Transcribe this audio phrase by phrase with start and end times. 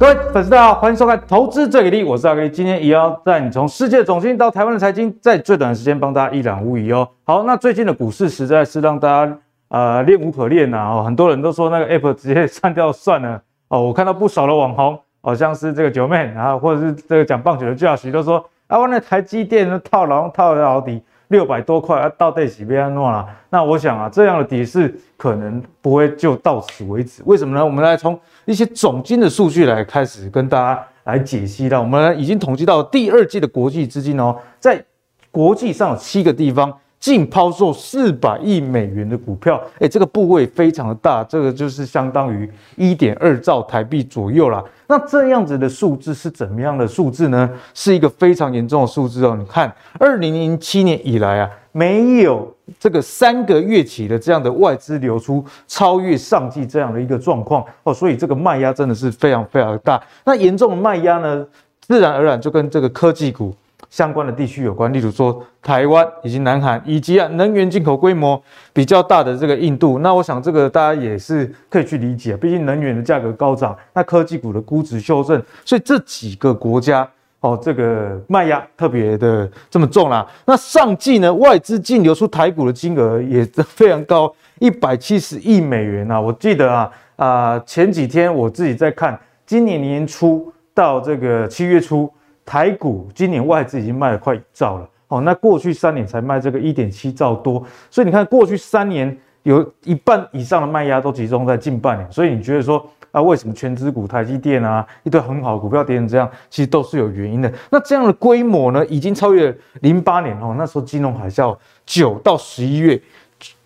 [0.00, 2.48] 各位粉丝大家好，欢迎收看《投资最给力》，我是阿力。
[2.48, 7.06] 今天也要带你从世界总经到台湾的财经，在最短的时间帮大家一览无遗哦。
[7.24, 13.82] 好，那最近的股市实在是让大家呃恋无可恋呐哦，很多人都说那个 Apple 直接删掉算了哦。
[13.82, 23.26] 我看到不少的网红，好、像是这个九妹啊，或者是这个讲棒球的 Josh 都说啊，我那台积电的套牢套了到底六百多块啊，到底是被安怎了？
[23.50, 27.22] 那我想啊，这样的底势可能不会就到此为止。
[27.26, 27.62] 为什么呢？
[27.62, 28.18] 我们来从
[28.50, 34.84] 一些总金的数据来开始跟大家来解析了，我们已经统计到第二季的国际资金哦，在
[35.30, 44.62] 国际上有七个地方净抛售四百亿美元的股票，诶，这个部位非常的大，这个就是相当于一点二兆台币左右啦。
[44.88, 47.48] 那这样子的数字是怎么样的数字呢？
[47.72, 49.36] 是一个非常严重的数字哦。
[49.38, 52.52] 你看，二零零七年以来啊，没有。
[52.78, 60.02] 这个三个月起的这样的外资流出超越上季这样的一个状况哦，所以这个卖压真的是非常非常大。
[60.24, 61.46] 那严重的卖压呢，
[61.80, 63.54] 自然而然就跟这个科技股
[63.88, 68.40] 相关的地区有关，例如说台湾以及南韩，以及啊能源进口规模
[68.72, 69.98] 比较大的这个印度。
[69.98, 77.08] 那我想这个大家也是可以去理解，毕竟能源的价格高涨，那科技股的估值修正，所以这几个国家。
[77.40, 80.26] 哦，这个卖压特别的这么重啦。
[80.44, 86.20] 那上季呢，外资净流出台股的金额也非常高，一百七十亿美元啊。
[86.20, 92.12] 我记得啊啊、前几天我自己在看，今年年初到这个七月初，
[92.44, 94.86] 台股今年外资已经卖了快一兆了。
[95.08, 102.86] 哦，那过去三年才卖这个一点七兆多，所以你看过去三年有一半以上的卖压都集中在近半年，所以你觉得说？
[103.12, 107.52] 啊，为什么全资股台积电啊，一堆很好的股票跌成这样，其实都是有原因的。
[107.70, 113.00] 那这样的规模呢，已经超越零八年哦，那时候金融海啸九到十一月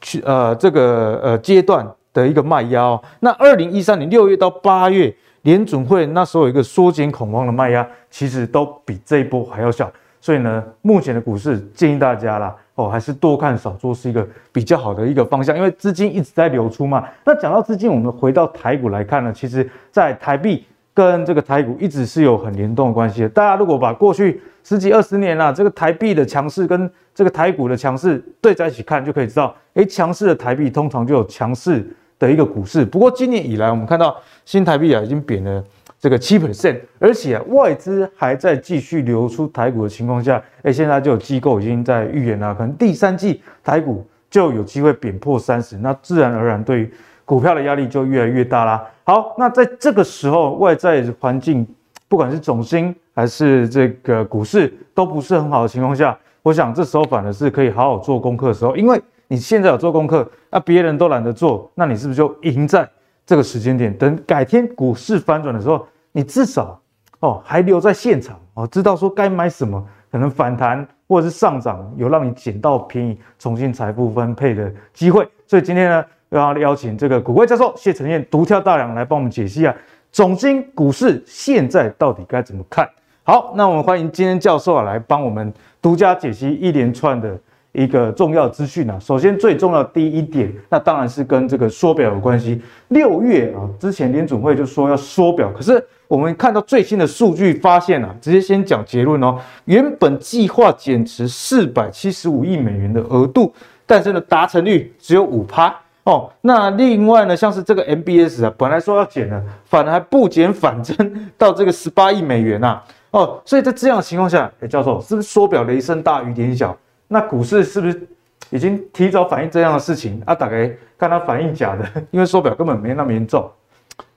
[0.01, 3.03] 去呃这个呃阶段的一个卖压哦。
[3.21, 9.93] 那二零一三年六月到八月，联准会那时候有一个缩减恐慌的卖压，其实都比这一波还要小。
[10.21, 12.57] 所以呢，目前的股市建议大家啦。
[12.75, 17.07] 哦，还是多看少做是一个比较好的一个方向，因为资金一直在流出嘛。
[17.25, 23.29] 那讲到资金，我们回到台股来看呢，其实，在台币跟这个台股一直是有很联动的关系的。
[23.29, 31.87] 大家如果把过去十几二十年啊，这个台币的强势跟这个台股的强势对在一起看，就可以知道，诶，强势的台币通常就有强势
[32.19, 32.85] 的一个股市。
[32.85, 35.63] 不过今年以来，我们看到新台币啊已经贬了。
[36.05, 46.93] 这个七 percent，而且，外资还在继续流出台股的情况下，哎，现在就有机构已经在预言了，可能第三季台股就有机会贬破三十，那自然而然对于
[47.25, 48.87] 股票的压力就越来越大啦。
[49.05, 51.67] 好，那在这个时候，外在环境
[52.07, 62.87] 不管是总经还是这个股市都不是很好的情况下，我想这时候反而是可以好好做功课的时候，因为你现在有做功课，那别人都懒得做，那你是不是就赢在
[63.25, 63.91] 这个时间点？
[63.97, 65.87] 等改天股市翻转的时候。
[66.17, 66.81] 你至少
[67.19, 75.29] 哦还留在现场哦，知道说该买什么，可能反弹或者是上涨，有让你捡到便宜，重新财富分配的机会。
[75.45, 79.75] 所以今天呢，要邀请这个股怪教授谢承彦独挑大梁来帮我们解析啊，
[80.13, 82.89] 总经股市现在到底该怎么看？
[83.25, 85.53] 好，那我们欢迎今天教授啊来帮我们
[85.83, 87.37] 独家解析一连串的。
[87.75, 92.63] 一个重要资讯啊，首先最重要第一点，那当然是跟这个缩表有关系。
[92.89, 103.53] 六月啊，之前联准会就说要缩表，可是我们看到最新的数据发现啊，直接先讲结论哦，原本计划减持四百七十五亿美元的额度，
[103.85, 105.75] 但是呢达成率只有五趴
[106.05, 106.31] 哦。
[106.43, 113.43] 那另外呢，像是这个 MBS 啊，本来说要减的，反而还不减反增到这个十八亿美元呐、啊、哦。
[113.45, 116.77] 所以在这样的情况下，哎，教授是不是缩表雷声大雨点小？
[117.15, 118.09] 那股市是不是
[118.51, 120.35] 已经提早反映这样的事情啊？
[120.35, 123.49] 大概看它反映假的， 因为缩表根本没那么严重。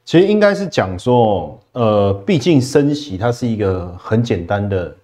[0.04, 4.96] 其实应该是讲说，呃，毕竟升息它是一个很简单的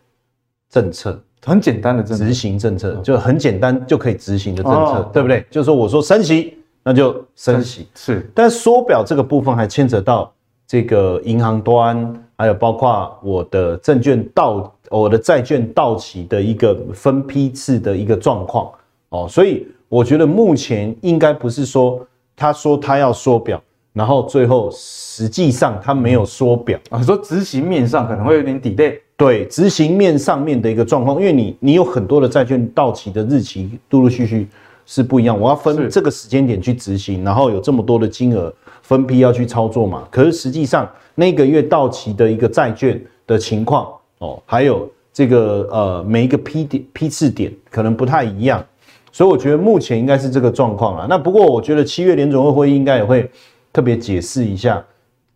[0.72, 5.46] 政策，很简单的政策，执行政策就很简单就可以执行的政策，哦、对不对？
[5.52, 8.28] 就是说我说升息，那就升息是。
[8.34, 10.34] 但缩表这个部分还牵扯到
[10.66, 14.74] 这个银行端，还有包括我的证券到。
[15.00, 18.72] 我的债券到期的一个分批次的一个状况
[19.10, 22.00] 哦，所以我觉得目前应该不是说
[22.36, 23.62] 他说他要缩表，
[23.92, 29.00] 然后最后实际上他没有缩表啊，说执行面上可能会有点 delay。
[29.16, 34.48] 对，执行面上面的一个状况，因为你你有很多的债券到期的日期陆陆续续
[34.86, 43.88] 是不一样，我要分这个时间点去执行，然后有这么多的金额分批要去操作嘛，可是实际上那个月到期的一个债券的情况。
[44.24, 48.66] 哦，还有这个呃，每一个批点批次点可能不太一样，
[49.12, 51.06] 所以我觉得目前应该是这个状况啊。
[51.10, 53.30] 那不过我觉得七月联准会会议应该也会
[53.74, 54.82] 特别解释一下，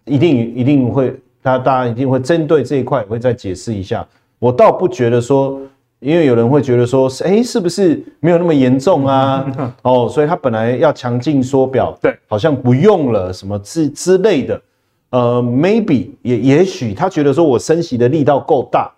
[0.06, 1.14] 一定一定会
[1.44, 4.08] 他大家一定会针对这一块会再解释一下。
[4.40, 5.60] 我倒不觉得说，
[6.00, 9.46] 因为有人会觉得说，哎、欸，是不是没有那么严重啊？
[9.84, 14.62] 哦，所以他本来要强劲缩表，对，好像不用了什么之之类的。
[15.10, 18.92] 呃，maybe 也也许他觉得说我升息的力道够大，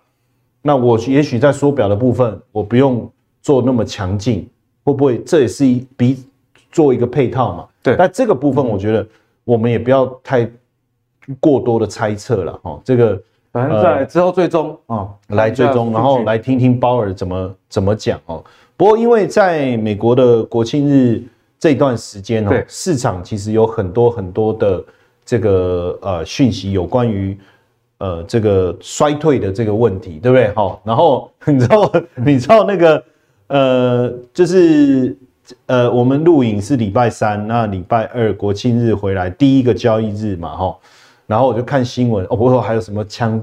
[0.60, 3.08] 那我也许在缩表的部分我不用
[3.40, 4.48] 做那么强劲，
[4.82, 6.24] 会不会这也是一比
[6.72, 7.68] 做一个配套嘛？
[7.80, 9.06] 对，但这个部分我觉得
[9.44, 10.50] 我们也不要太
[11.38, 12.80] 过多的猜测了哈。
[12.84, 13.22] 这个
[13.52, 18.42] 反正在之后追踪啊，来追踪，然后来听听鲍尔怎么怎么讲哦。
[18.76, 21.22] 不过因为在美国的国庆日
[21.56, 24.84] 这段时间哦，市场其实有很多很多的。
[25.30, 27.38] 这个呃讯息有关于
[27.98, 30.52] 呃这个衰退的这个问题，对不对？
[30.54, 31.92] 好，然后你知道
[32.26, 33.04] 你知道那个
[33.46, 35.16] 呃就是
[35.66, 40.76] 呃我们录影是礼拜三，那礼拜二国庆日回来第一个交易日嘛，哈，
[41.28, 43.40] 然后我就看新闻，哦，不过还有什么枪？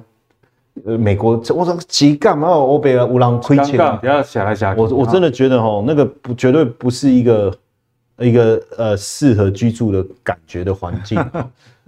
[0.86, 2.50] 呃，美国我说急干嘛？
[2.50, 4.81] 欧北乌朗亏钱，不要想来想去。
[4.81, 7.57] 我我真的觉得哈，那个不绝对不是一个
[8.19, 11.18] 一个呃适合居住的感觉的环境。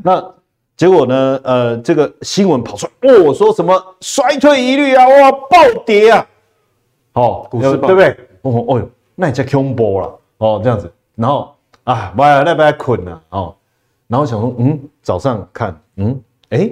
[0.04, 0.34] 那
[0.78, 1.40] 结果呢？
[1.44, 6.26] 呃，这个新闻跑出来，哦，说什么衰退疑虑啊，哇，暴跌啊，
[7.14, 8.10] 哦，股市对不对？
[8.44, 11.54] 哦，哦哟，那也叫恐怖了，哦，这样子，然后
[11.84, 13.54] 啊，不要那不要困了，哦，
[14.08, 16.18] 然后想说，嗯，早上看，嗯，
[16.52, 16.72] 哎，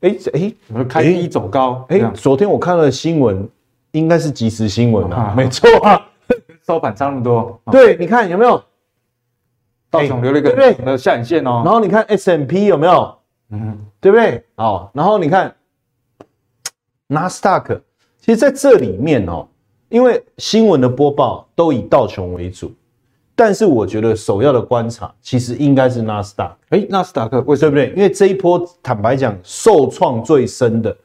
[0.00, 3.46] 哎，哎，开低走高，哎，昨天我看了新闻，
[3.92, 6.00] 应该是即时新闻啊，没错啊，
[6.66, 8.62] 收盘差那么多，对，你看有没有？
[9.94, 13.16] 道琼留了一个对的下影线哦，然后你看 S&P 有没有？
[13.50, 14.44] 嗯，对不对？
[14.56, 15.54] 哦，然后你看
[17.06, 17.80] 纳斯达克，
[18.20, 19.46] 其实在这里面哦，
[19.88, 22.72] 因为新闻的播报都以道琼为主，
[23.36, 26.56] 但是我觉得首要的观察其实应该是纳斯达克。
[26.70, 27.70] 哎，纳斯达克为什么？
[27.74, 27.96] 对不对？
[27.96, 30.96] 因为这一波坦白讲受创最深的，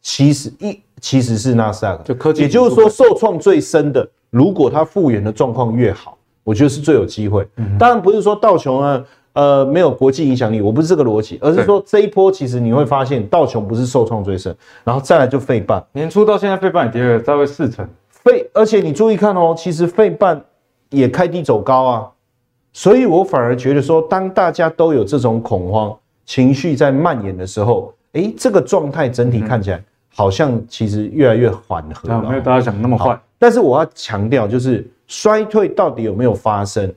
[0.00, 6.16] 其实一其实是纳斯达克，就科技，也就是说受创最深的，如果它复原的状况越好。
[6.46, 7.44] 我觉得是最有机会，
[7.76, 20.40] 当然不是说道琼啊，呃，没有国际影响力，我不是这个逻辑，而是说这一波其实你会发现道琼不是受创最深，然后再来就费半，年初到现在费半也跌了大概四成，费，而且你注意看哦，其实费半
[20.90, 22.08] 也开低走高啊，
[22.72, 25.92] 所以我反而觉得说，当大家都有这种恐慌
[26.24, 29.82] 情绪在蔓延的时候，诶，这个状态整体看起来
[30.14, 34.88] 好像其实越来越缓和了，没有大家想的那么坏，但是我要强调就是。
[35.06, 36.92] 衰退到底有没有发生？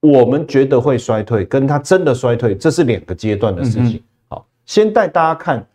[0.00, 4.02] 我们觉得会衰退，跟它真的衰退，这是两个阶段的事情。
[4.28, 5.66] 好，先带大家看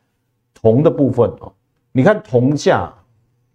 [0.53, 1.51] 铜的部分哦。
[1.91, 2.93] 你看铜价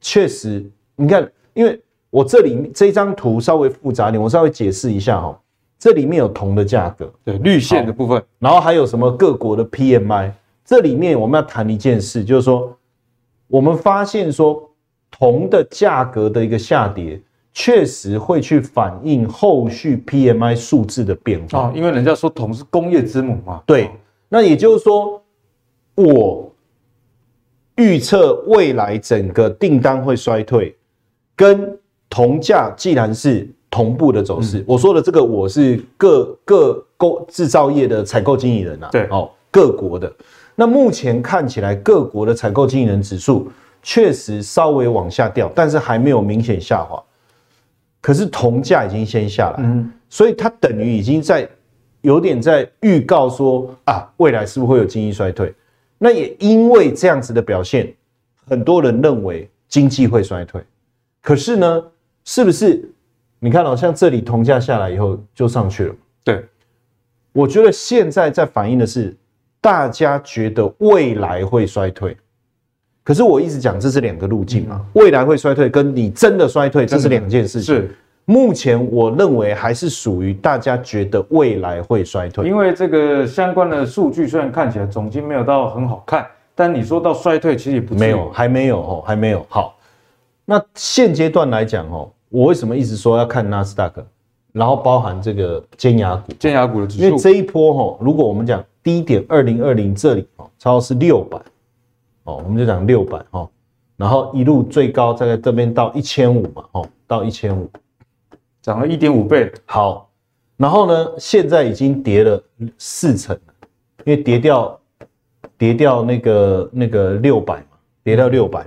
[0.01, 1.81] 确实，你看，因为
[2.11, 5.39] 我这里这张图稍微复杂点，我稍微解释一下哦。
[5.79, 10.33] 这里面有铜的价格，对，绿线的部分，然后还有什么各国的 PMI。
[10.65, 12.77] 这里面我们要谈一件事，就是说，
[13.47, 14.69] 我们发现说
[15.09, 17.21] 铜的价格的一个下跌。
[17.57, 23.63] 确实会去反映后续 PMI 数字的变化，因为人家说铜是工业之母嘛。
[23.65, 23.89] 对，
[24.29, 25.23] 那也就是说，
[25.95, 26.53] 我
[27.77, 30.77] 预测未来整个订单会衰退，
[31.37, 31.79] 跟
[32.11, 40.13] 铜价既然是同步的走势，我说的这个我是各各工制造业的采购经理人啊，对哦，各国的。
[40.57, 43.49] 那目前看起来各国的采购经理人指数
[43.81, 47.01] 确实稍微往下掉，但是还没有明显下滑。
[48.05, 51.49] 可是铜价已经先下来，嗯，所以它等于已经在
[52.03, 55.55] 有点在预告说啊，未来是不是会有经济衰退？
[55.97, 57.91] 那也因为这样子的表现，
[58.47, 60.63] 很多人认为经济会衰退。
[61.23, 61.83] 可是呢，
[62.27, 62.87] 是不是？
[63.39, 65.95] 你看哦，像这里铜价下来以后就上去了。
[66.23, 66.45] 对，
[67.33, 69.17] 我觉得现在在反映的是
[69.63, 72.15] 大家觉得未来会衰退。
[73.05, 77.75] 可是我一直讲，这是两个路径嘛，未来会衰退，跟你真的衰退，这是两件事情。
[77.75, 77.95] 是，
[78.25, 89.45] 目前我认为还是属于大家觉得未来会衰退，因为这个相关的数据虽然看起来总经没有到很好看，但你说到衰退，其实也不没有，还没有哦，还没有。
[89.51, 89.77] 好，
[90.47, 94.03] 那现阶段来讲哦，我为什么一直说要看纳斯达克，
[94.53, 101.39] 然后包含这个尖牙股，尖牙股的指数，因为这一波哈，如果我们讲低点二零二零这里哦，超是六百。
[102.25, 103.49] 哦，我们就讲六百哈，
[103.97, 107.71] 然后一路最高在这边到一千五嘛，哦，到一千五，
[108.61, 109.53] 涨了一点五倍。
[109.67, 110.11] 好，
[110.57, 112.43] 然后呢，现在已经跌了
[112.79, 113.39] 四成，
[114.05, 114.81] 因为跌掉
[115.57, 118.67] 跌掉那个那个六百嘛，跌到六百，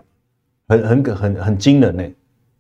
[0.67, 2.03] 很很很很惊人呢，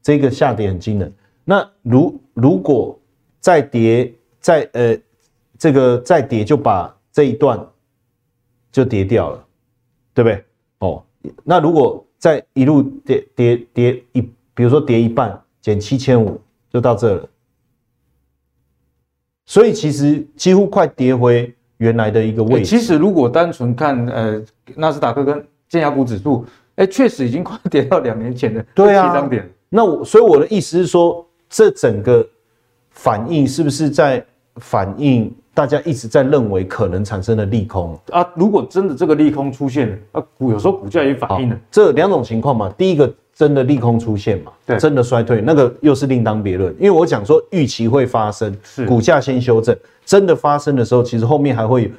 [0.01, 1.13] 这个下跌很惊人。
[1.43, 2.99] 那如如果
[3.39, 4.97] 再跌再呃
[5.57, 7.59] 这个再跌就把这一段
[8.71, 9.43] 就跌掉了。
[10.17, 10.43] 对不对？
[10.79, 11.03] 哦，
[11.43, 14.21] 那如果再一路跌跌跌一，
[14.53, 16.39] 比如说跌一半，减七千五，
[16.71, 17.29] 就到这了。
[19.45, 22.65] 所以其实几乎快跌回原来的一个位置。
[22.65, 24.43] 其实如果单纯看呃
[24.75, 29.49] 纳斯达克跟尖牙股指数，哎，确实已经快跌到两年前的对啊七张点。
[29.69, 32.27] 那我所以我的意思是说，这整个
[32.89, 34.25] 反应是不是在
[34.57, 38.23] 反映大家一直在认为可能产生的利空啊？
[38.35, 41.59] 如果真的这个利空出现了，啊股有时候股价也反应了。
[41.71, 43.11] 这两种情况嘛，第一个。
[43.33, 44.51] 真的利空出现嘛？
[44.65, 46.73] 对，真的衰退，那个又是另当别论。
[46.79, 51.89] 因为我讲说预期会发生，是股价先修正，真的发生的时候，其实后面还会有，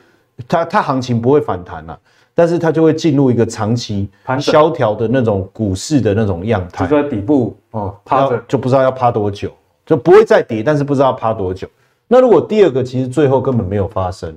[0.49, 1.97] 它它行情不会反弹了，
[2.35, 4.11] 但是它就会进入一个长期
[4.41, 9.49] 萧条的那种股市的那种样态，就在底部哦，趴着就不知道要趴多久，
[9.87, 11.69] 就不会再跌，但是不知道要趴多久。
[12.09, 14.35] 那如果第二个其实最后根本没有发生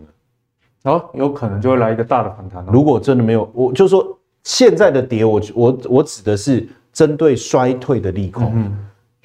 [0.84, 2.64] 哦，有可能就会来一个大的反弹。
[2.72, 6.68] 如果真的没有，我就说现在的跌，我我我指的是。
[6.94, 8.78] 针对衰退的利空，嗯、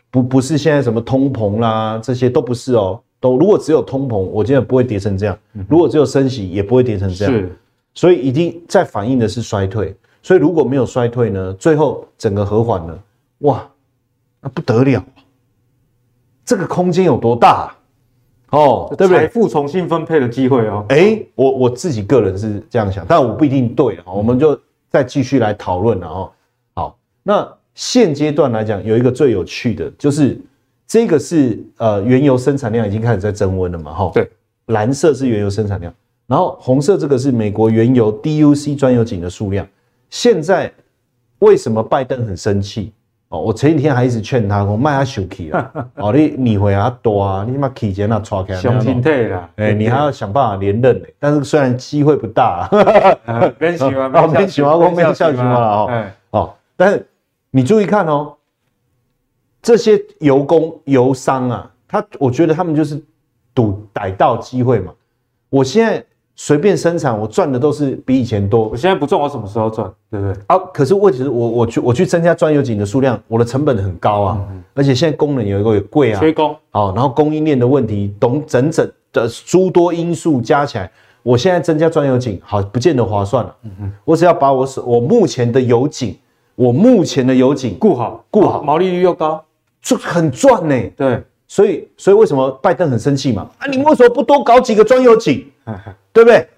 [0.08, 3.02] 不不是现在什么通膨啦，这些都不是哦。
[3.18, 7.34] 都如果只有通膨，我觉得不会跌成这样；嗯、如果只有升息，也不会跌成这样。
[7.34, 7.58] 是，
[7.92, 9.92] 所以一定在反映的是衰退。
[10.22, 13.02] 所以如果没有衰退呢，最后整个和缓了，
[13.38, 13.68] 哇，
[14.40, 15.04] 那不得了，
[16.44, 17.74] 这个空间有多大、啊、
[18.50, 18.92] 哦？
[18.96, 19.20] 对不对？
[19.22, 20.84] 财富重新分配的机会哦。
[20.88, 24.04] 哎、欸，我我自己个人是这样想，但我不一定对啊。
[24.06, 26.32] 我们就再继续来讨论了哦。
[26.74, 27.46] 好，那。
[27.78, 30.40] 现阶段来讲，有一个最有趣的，就是
[30.86, 34.10] 这个是呃原油生产量已经开始在增温了嘛，哈。
[34.14, 34.26] 对，
[34.68, 35.92] 蓝色是原油生产量，
[36.26, 39.68] 然后红色这个是美国原油 DUC 专油井的数量。
[40.08, 40.72] 现在
[41.40, 42.94] 为什么拜登很生气？
[43.28, 52.68] 哦，我前几天还一直劝他说，卖他休克啊， 哦，你你会啊多啊，你妈提前那抓开，相亲退啦，哎，你还要想办法连任呢，但是虽然机会不大，
[53.59, 57.06] 别喜欢，别喜欢，我没有笑喜欢了哦，哦，但是。
[57.52, 58.35] 你注意看哦，
[59.62, 63.02] 这些油工、油商啊，他我觉得他们就是
[63.54, 64.92] 赌逮到机会嘛。
[65.49, 66.04] 我现在
[66.37, 68.69] 随便生产，我赚的都是比以前多。
[68.69, 69.90] 我现在不赚，我什么时候赚？
[70.11, 70.37] 对不对？
[70.47, 76.55] 啊，可是问题是我我去我去增加专油井的数量，我的成本很高啊，而且现在工人有一个也贵啊，缺工。
[76.71, 80.90] 好，然后供应链的问题，懂整整的诸多因素加起来，
[81.23, 83.57] 我现在增加专油井，好，不见得划算了。
[83.64, 86.16] 嗯嗯，我只要把我我目前的油井。
[86.55, 89.45] 我目前的油井顾好，顾好，毛利率又高，
[89.83, 90.90] 就很赚呢、欸。
[90.97, 93.48] 对，所以，所以为什么拜登很生气嘛？
[93.58, 95.46] 啊，你为什么不多搞几个专油井？
[96.12, 96.48] 对不对？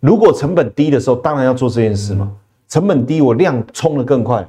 [0.00, 2.30] 如果成本低的时候，当然要做这件事嘛。
[2.68, 4.48] 成本低，我量冲得更快。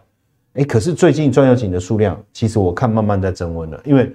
[0.54, 4.12] 哎，可是最近专油井的数量，其实我看慢慢在增温了，因为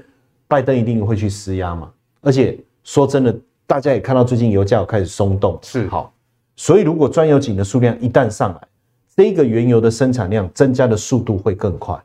[0.47, 1.91] 拜登一定会去施压嘛。
[2.21, 3.37] 而且说真的，
[3.67, 6.13] 大家也看到最近油价开始松动，是好。
[6.57, 8.61] 所以如果专油井的数量一旦上来，
[9.17, 11.97] 这个原油的生产量增加的速度会更快，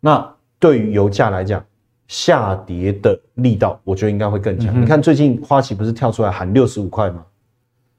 [0.00, 1.64] 那对于油价来讲，
[2.08, 4.80] 下跌的力道，我觉得应该会更强。
[4.80, 7.24] 你看最近花旗不是跳出来喊六十五块吗？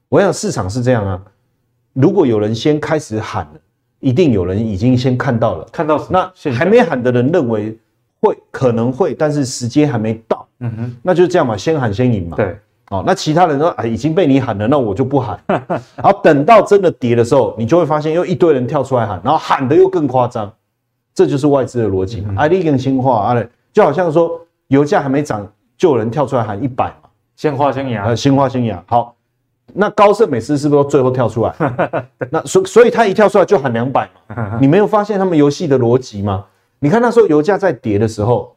[0.08, 1.20] 我想市场是这样啊，
[1.92, 3.60] 如果有人先开始喊了，
[4.00, 6.06] 一定有人已经先看到了，看到？
[6.10, 7.76] 那还没喊的人认为
[8.20, 12.56] 会可能会，但是时间还没到，嗯哼，那就这样嘛，先喊先赢嘛，对。
[12.90, 15.40] 哦，那其他人说啊，已经被你喊了，那我就不喊。
[15.48, 20.52] 然后等到真的跌的时候，你就会发现又一堆人跳出来喊，然后喊的又更夸张，
[21.14, 22.34] 这就是外资的逻辑嘛。
[22.36, 23.44] 啊，你更新话啊，
[23.74, 28.82] 就好像说油价还没涨，就有人跳出来喊一百嘛，先花先牙，先花先芽。
[28.86, 29.14] 好，
[29.72, 31.52] 那高盛每次是不是都最后跳出来？
[32.30, 34.56] 那所所以他一跳出来就喊两百嘛。
[34.62, 36.46] 你没有发现他们游戏的逻辑吗？
[36.78, 38.54] 你看那时候油价在跌的时候，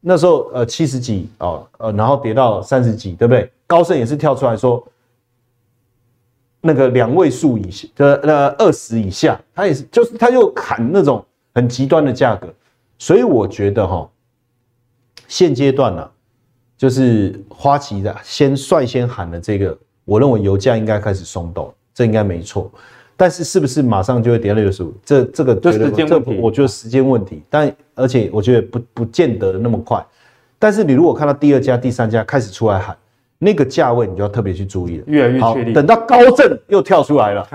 [0.00, 3.50] 那时候呃七十几哦，呃然后跌到三十几，对不对？
[3.66, 4.82] 高盛也是跳出来说，
[6.60, 11.24] 那个两位数以下的呃二十以下，他也是就是他又砍那种
[11.54, 12.48] 很极端的价格，
[12.98, 14.09] 所以我觉得哈，
[15.30, 16.10] 现阶段呢，
[16.76, 22.70] 就是花旗的先率先喊的这个，我认为油价应该开始松动，这应该没错，
[23.16, 24.92] 但是是不是马上就会跌到六十五？
[25.04, 30.04] 这这个就时间问题，我觉得时间问题，但而且我觉得不不见得那么快，
[30.58, 32.94] 但是你如果看到第二家、第三家开始出来喊。
[33.42, 35.72] 那个价位你就要特别去注意了，越来越确定。
[35.72, 37.48] 等到高盛又跳出来了，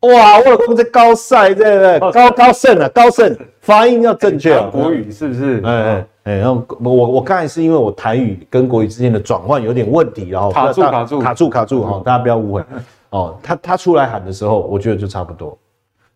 [0.00, 0.38] 哇！
[0.38, 1.98] 我老公在高赛，对不对？
[2.12, 4.68] 高高盛啊，高盛发音要正确啊。
[4.70, 5.60] 国语是不是？
[5.64, 12.64] 哎哎哎，然后我我刚才是因为我台语跟国语之间的转换有点问题，然后卡住卡住卡住卡住哈，大家不要误会
[13.10, 13.38] 哦。
[13.42, 15.58] 他他出来喊的时候，我觉得就差不多。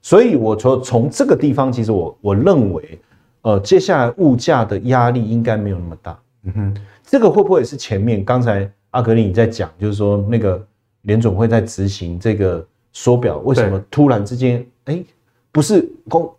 [0.00, 3.00] 所以我说从这个地方，其实我我认为，
[3.42, 6.18] 呃，接下来物价的压力应该没有那么大。
[6.44, 8.70] 嗯哼，这个会不会是前面刚才？
[8.92, 10.62] 阿格里，你在讲，就是说那个
[11.02, 12.62] 联总会在执行这个
[12.92, 15.02] 手表为什么突然之间，哎，
[15.50, 16.30] 不是公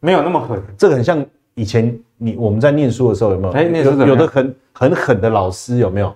[0.00, 3.52] 没有那么狠，这个很像以前你我们在念书的时候有没有？
[3.52, 6.14] 哎，有有的很很狠的老师有没有？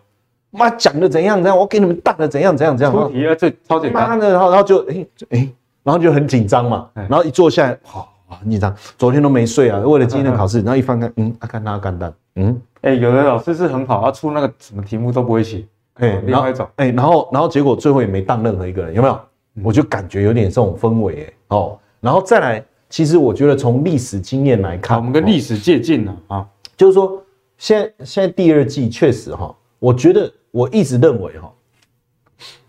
[0.53, 2.93] 妈讲的怎样怎样，我给你们大的怎样怎样怎样。
[2.93, 4.09] 出题啊，这超简单。
[4.09, 5.49] 妈的，然后然后就哎哎，
[5.85, 19.21] 然后就很紧张嘛，然后一坐下来，好很紧张，昨天都没睡啊，为了今天的考试，然后一翻开，嗯，阿干那干蛋，嗯，哎，有的老师是很好，他出那个什么题目都不会写，哎，然后哎，然后然后结果最后也没当任何一个人，有没有？
[19.63, 27.23] 我就感觉有点这种氛围，哎，哦，然后再来，其实我觉得从历史经验来看，我们跟历史借鉴了啊，就是说，
[27.59, 30.33] 现在现在第二季确实哈，我觉得。
[30.53, 31.49] 我一直认为哈，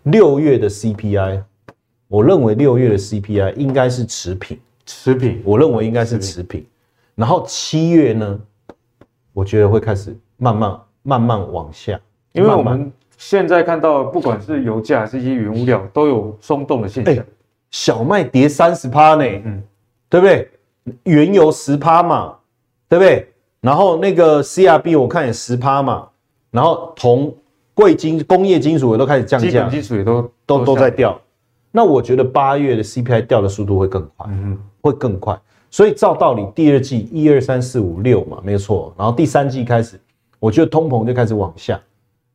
[0.04, 1.42] 六月的 CPI，
[2.06, 6.64] 我认为六月的 CPI 应该是持平，持平，我认为应该是持平。
[7.16, 8.40] 然后七月呢，
[9.32, 12.92] 我觉得会开始慢慢慢慢往下，因为我们
[13.24, 17.24] 现在看到，不管是油价还是一些原物料，都有松动的现象。
[17.70, 19.62] 小麦跌三十趴呢，嗯，
[20.08, 20.50] 对不对？
[21.04, 22.34] 原油十趴嘛，
[22.88, 23.28] 对不对？
[23.60, 26.08] 然后那个 CRB 我看也十趴嘛，
[26.50, 27.32] 然后铜。
[27.74, 31.18] 贵金工业金属也都开始降价，基本金属也都都都在掉。
[31.70, 35.40] 那我觉得八月的 CPI 掉的速度会更快，嗯，会更快。
[35.70, 38.94] 所以照道理，第二季一二三四五六嘛，没错。
[38.98, 39.98] 然后第三季开始，
[40.38, 41.80] 我觉得通膨就开始往下。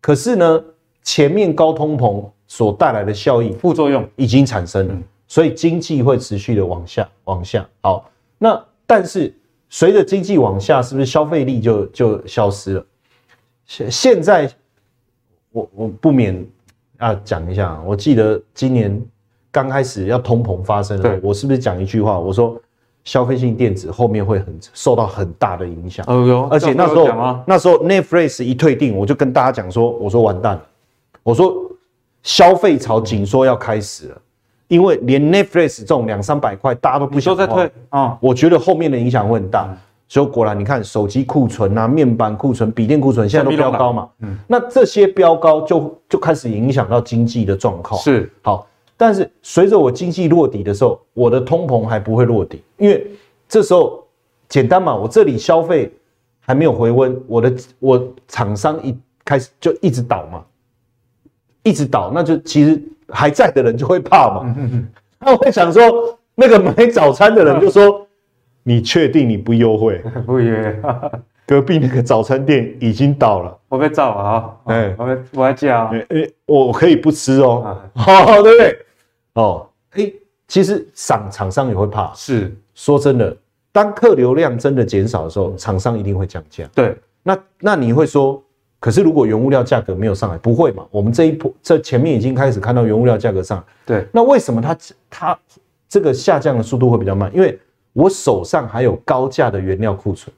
[0.02, 0.64] 可是呢，
[1.08, 4.96] 前面高通膨所带来的效应副作用已经产生了，
[5.26, 7.66] 所以经济会持续的往下往下。
[7.80, 9.34] 好，那但是
[9.70, 12.86] 随着经济往下，是不是消费力就就消失了？
[13.66, 14.52] 现现在。
[15.54, 16.46] 我我不免
[16.98, 19.02] 啊讲一下，我记得今年
[19.50, 22.20] 刚开始要通膨发生了，我是不是讲一句话？
[22.20, 22.62] 我说
[23.06, 26.06] 消费性电子后面会很受到很大的影响。
[26.52, 27.08] 而且那时候
[27.48, 30.66] 那时候 Netflix 一退订，我就跟大家讲说，我说完蛋了，
[31.28, 31.54] 我说
[32.24, 34.22] 消费潮紧缩要开始了，
[34.70, 39.78] 因为连 Netflix 这种两三百块大家都不想再退啊，我觉得后面的影响会很大。
[40.08, 44.08] 所以果然，你看手机库存啊、面板库存、笔电库存，现在都飙高嘛。
[44.20, 48.00] 嗯，那这些飙高就就开始影响到经济的状况。
[48.00, 48.32] 是。
[48.42, 53.06] 好，但是随着我经济落底的时候，我的通膨还不会落底，因为
[53.50, 54.02] 这时候
[54.48, 55.92] 简单嘛，我这里消费
[56.40, 60.42] 还没有回温，我的我厂商一开始就一直倒嘛，
[61.68, 64.56] 一直倒，那就其实还在的人就会怕嘛。
[65.20, 68.04] 那我会想说，那个买早餐的人就说。
[68.64, 69.98] 你确定你不优惠？
[70.28, 70.54] 不优，
[71.48, 73.58] 隔壁那个早餐店已经倒了。
[73.70, 74.52] 我被造啊！
[74.66, 75.86] 哎，我被我要叫。
[75.86, 78.78] 哎哎，我可以不吃哦，好， 对不对？
[79.36, 80.12] 哦，哎，
[80.50, 82.12] 其实厂厂商也会怕。
[82.14, 83.34] 是，说真的，
[83.72, 86.66] 当客流量真的减少的时候，厂商一定会降价。
[86.76, 88.44] 对，那那你会说，
[88.88, 90.88] 可是如果原物料价格没有上来，不会嘛？
[90.92, 93.64] 我们这一波这前面已经开始看到原物料价格上来。
[93.86, 94.78] 对，那为什么它
[95.10, 95.38] 它
[95.90, 97.30] 这个下降的速度会比较慢？
[97.36, 97.60] 因为
[97.92, 100.34] 我手上还有高价的原料库存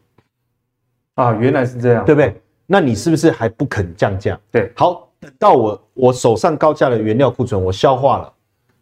[1.13, 2.41] 啊，原来是这样，对不对？
[2.65, 4.35] 那你是不是还不肯降价？
[4.49, 8.33] 对，好，等到我我手上高价的原料库存我消化了，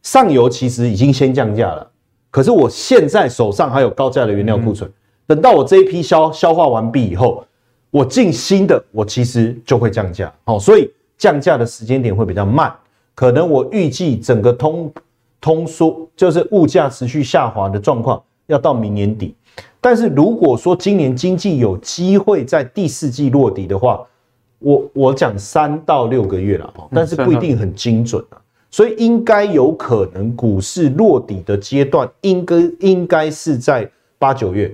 [0.01, 1.91] 上游其实已经先降价了，
[2.31, 4.89] 可是我现在手上还有高价的原料库存，
[5.25, 7.43] 等到我这一批消消化完毕以后，
[7.91, 10.33] 我进新的，我其实就会降价。
[10.45, 12.73] 好，所以降价的时间点会比较慢，
[13.15, 14.91] 可能我预计整个通
[15.39, 18.21] 通缩就是物价持续下滑的状况。
[18.47, 19.35] 要到明年底，
[19.81, 24.01] 但是如果说今年经济有机会在第四季落底的话，
[24.59, 28.39] 我我讲三到六个月了，但是不一定很精准啊，
[28.71, 34.73] 所以应该有可能股市落底的阶段，应该应该是在八九月，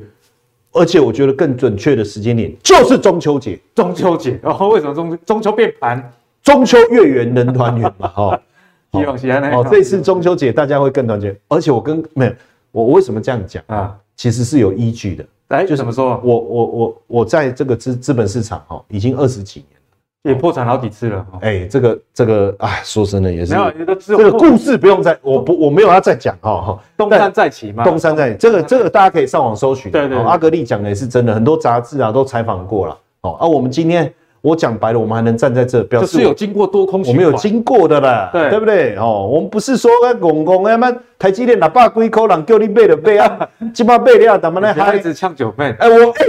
[0.74, 6.12] 而且我觉得更准确的时间点就是中秋节，中秋节然 哦，为什么中中秋变盘？
[6.42, 8.42] 中秋月圆人团圆嘛，哈，
[8.92, 12.34] 希望喜安哦，这次中秋节大家会更团结，而且我跟没有。
[12.72, 13.96] 我为什么这样讲啊？
[14.16, 15.26] 其实是有依据的。
[15.50, 16.20] 哎，就怎么说？
[16.24, 19.83] 我我我我在这个资资本市场哈，已经二十几年了，
[20.24, 21.26] 也破产好几次了。
[21.42, 23.54] 哎，这个这个啊，说真的也是。
[23.54, 26.80] 没有，这个故事不用再，我不我没有要再讲哈哈。
[26.98, 27.84] 东山再起嘛。
[27.84, 29.92] 东山再起，这个这个大家可以上网搜寻。
[29.92, 30.18] 对对。
[30.18, 32.98] 阿格力讲的也是真的，很多杂志啊都采访过了。
[33.22, 34.12] 哦，啊我们今天。
[34.44, 38.94] 我讲白了，我们还能站在这，表示是有经过多空我们有经过的啦，对对不对？
[38.98, 43.40] 哦，我们不是说个公公哎妈，台积电哪把龟口人叫你背的背啊，
[43.74, 44.74] 鸡巴背了，怎么呢？
[44.74, 45.74] 还一直呛九妹？
[45.80, 46.26] 哎，我哎，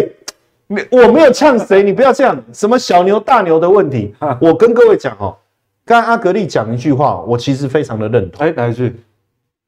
[0.66, 5.36] 没我没有呛谁，你不要这样，什么小牛大牛的问题，我跟各位讲哦，
[5.84, 8.46] 刚刚阿格力讲一句话，我其实非常的认同。
[8.46, 8.94] 哎，哪一句？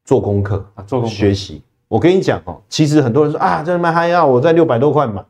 [0.04, 1.62] 做功课啊，做功课学习。
[1.88, 5.24] 我跟你讲哦，其实很多人说啊，这他妈还要我在六百多块买。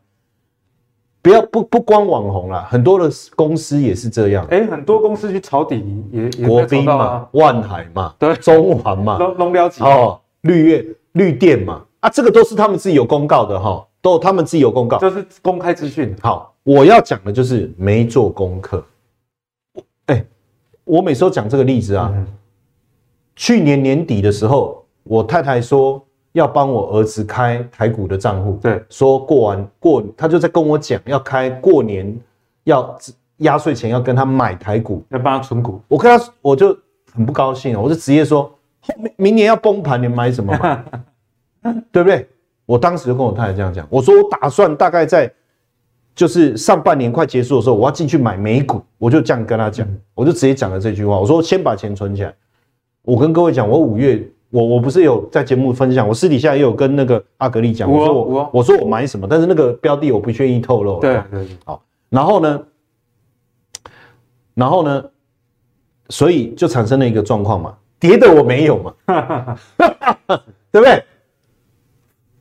[1.23, 4.47] 不要不不光网红啦，很多的公司也是这样。
[4.49, 16.15] 哎、欸，很多公司去抄底也也国宾嘛，万海嘛，对，中环嘛，龙龙标哦，绿月绿电嘛，啊，这个都是他们自己有公告的哈，都他们自己有公告，这是公开资讯。
[16.23, 18.85] 好，我要讲的就是没做功课。
[20.07, 20.27] 哎、欸，
[20.85, 22.13] 我每次都讲这个例子啊。
[22.15, 22.25] 嗯、
[23.35, 26.01] 去年年底的时候，我太太说。
[26.33, 32.15] 要帮我儿子开台股的账户，对，说过完过，他就在跟我讲要开过年
[32.65, 32.95] 要
[33.39, 35.81] 压岁钱要跟他买台股，要帮他存股。
[35.89, 36.79] 我跟他我就
[37.11, 38.55] 很不高兴，我就直接说，
[38.99, 40.85] 明明年要崩盘，你买什么嘛？
[41.91, 42.29] 对不对？
[42.67, 45.33] 我当时就跟我太太这样讲，我说我打算大概在
[46.15, 52.35] 就是上半年快结束的时候，我要进去买美股，我就这样跟她讲，嗯、我就直接讲了这句话，我说先把钱存起来。
[53.03, 54.29] 我跟各位讲，我五月。
[54.51, 61.01] 我我不是有在节目分享，我私底下也有跟那个阿格力讲，我说我我，我说我买什么，但是那个标的我不愿意透露。
[61.01, 62.63] 对对，好，然后呢，
[64.55, 65.05] 然后呢，
[66.11, 68.95] 所以就产生了一个状况嘛，跌的我没有嘛，
[70.71, 71.05] 对不对？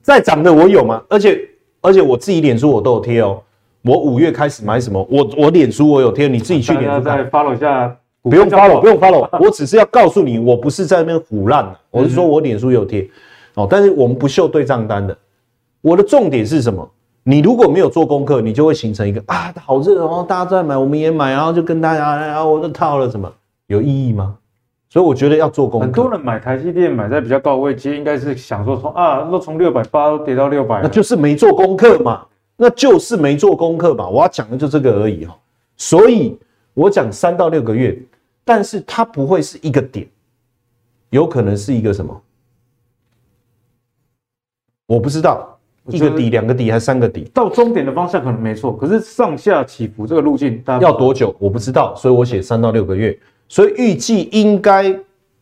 [0.05, 1.49] 在涨的我有吗，而且
[1.81, 3.41] 而且我自己脸书我都有贴哦，
[3.81, 7.97] 我五月开始买什么，我我脸书我有贴，你自己去脸书再 follow 一下。
[8.21, 13.07] 不用 follow，不用 follow， 我只是要告诉你，我不是在那边唬烂，我是说我脸书有贴
[13.55, 15.17] 哦，但是我们不秀对账单的。
[15.81, 16.87] 我的重点是什么？
[17.23, 23.31] 你如果没有做功课，你就会形成一个啊，好热哦，大家都在买，我们也买，然后就跟大家然啊，我都套了，什么
[23.65, 24.35] 有意义吗？
[24.95, 25.85] 所以我觉得要做功课。
[25.85, 34.07] 很多人买台积电买在比较高位，其实应该是想说从啊，都从六百八跌到六百，那就是没做功课嘛，那就是没做功课嘛。
[34.07, 35.37] 我要讲的就这个而已哈。
[35.75, 36.39] 所以
[36.73, 38.01] 我讲三到六个月。
[38.47, 40.07] 但是它不会是一个点，
[41.09, 42.21] 有可能是一个什么？
[44.85, 47.23] 我不知道，一个底、两个底还是三个底？
[47.33, 51.35] 到终点的方向可能没错，可是上下起伏这个路径要多久？
[51.39, 54.93] 我不知道，所以我写三到六个月，所以预计应该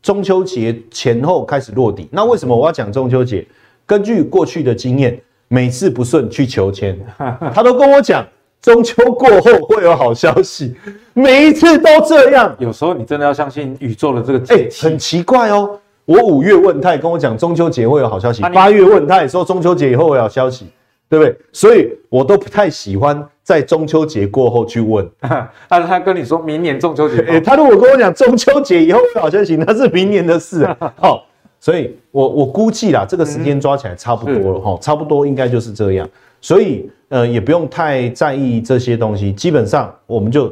[0.01, 2.07] 中秋节前后开始落底。
[2.11, 3.45] 那为什么我要讲中秋节？
[3.85, 6.97] 根据过去的经验，每次不顺去求签，
[7.53, 8.25] 他都跟我讲。
[8.61, 10.73] 中秋过后会有好消息，
[11.13, 12.55] 每一次都这样。
[12.59, 14.85] 有时候你真的要相信宇宙的这个节气。
[14.85, 15.77] 很奇怪哦。
[16.05, 18.41] 我五月问他，跟我讲中秋节会有好消息。
[18.41, 20.67] 八月问他，也说中秋节以后会有消息，
[21.09, 21.37] 对不对？
[21.51, 25.07] 所以我都不太喜欢在中秋节过后去问。
[25.19, 30.65] 啊，他跟你说明年中秋节，他如果跟我讲中秋节以后好消息，那是明年的事。
[30.97, 31.25] 好，
[31.59, 36.09] 所以我我估计啦，这个时间抓起来差不多了哈，差不多应该就是这样。
[36.41, 39.31] 所以，呃，也不用太在意这些东西。
[39.31, 40.51] 基本上，我们就，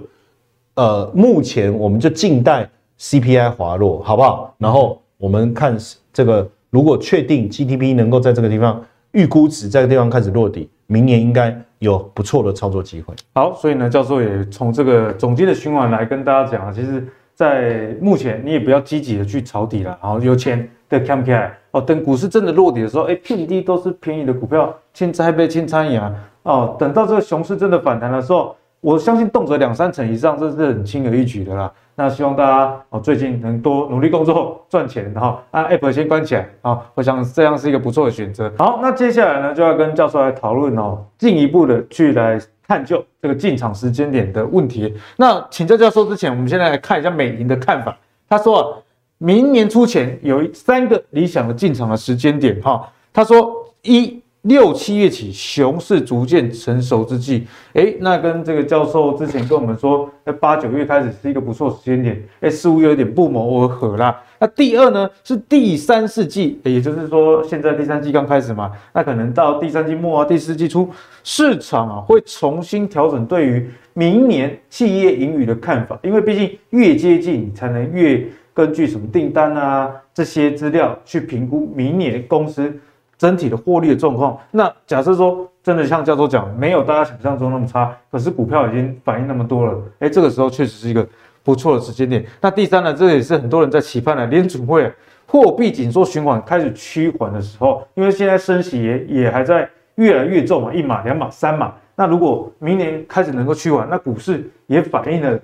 [0.75, 4.55] 呃，目前我们就静待 CPI 滑落，好不好？
[4.57, 5.77] 然后我们看
[6.13, 13.15] 这个，如果确定 GDP 能够在这个地方预估值在这个地方开始落底，明年应该有不错的操作机会。
[13.33, 21.49] 好，所以呢，教授也从这个总结的循环来跟大家讲啊，其实，在目前你也不要积极的去抄底了，好，有钱的看不开。
[21.71, 26.13] 哦，等股市真的落底的时候，哎，遍地都是便宜的股票，青菜被青菜养。
[26.43, 31.71] 哦，等到这个熊市真的反弹的时候，我相信动辄两三成以上，这是很轻而易举的啦。
[32.01, 38.51] 那希望大家哦，最近能多努力工作赚钱，然后啊，App 先关起来啊，我想这样是一个不错的选择。
[38.57, 44.95] 好，那接下来呢，就要跟教授来讨论哦，进一步的去来探究这个进场时间点的问题。
[45.17, 47.97] 那请教教授之前，我们现在来看一下美银的看法。
[48.27, 48.77] 他说啊。
[49.23, 64.19] 明年初前有三个理想的进场的时间点，哈，他说一六七月起熊市逐渐成熟之际，诶，那跟这个教授之前跟我们说，在八九月开始是一个不错时间点，诶，似乎有点不谋而合啦。
[64.39, 70.89] 那第二呢是第三四季，也就是说现在第三季刚开始嘛，那可能到第三季末啊，第四季初，
[71.23, 78.27] 市场啊会重新调整对于明年企业盈余的看法，因为毕竟越接近你才能越。
[78.53, 82.77] 根据什么订单啊这些资料去评估明年公司
[83.21, 84.35] 整体的获利的状况。
[84.49, 91.07] 那假设说真的像教授讲，没有大家想象中那么差，可是股票已经反应那么多了，哎，这个时候确实是一个
[91.43, 92.25] 不错的时间点。
[92.41, 94.91] 那第三呢，这也是很多人在期盼的联准会
[95.27, 101.71] 货币紧缩循环开始趋缓的时候，因为现在升息也也还在越来越重嘛，一码、两码、三码。
[101.95, 105.39] 那如果明年开始能够趋缓，那股市也反映了。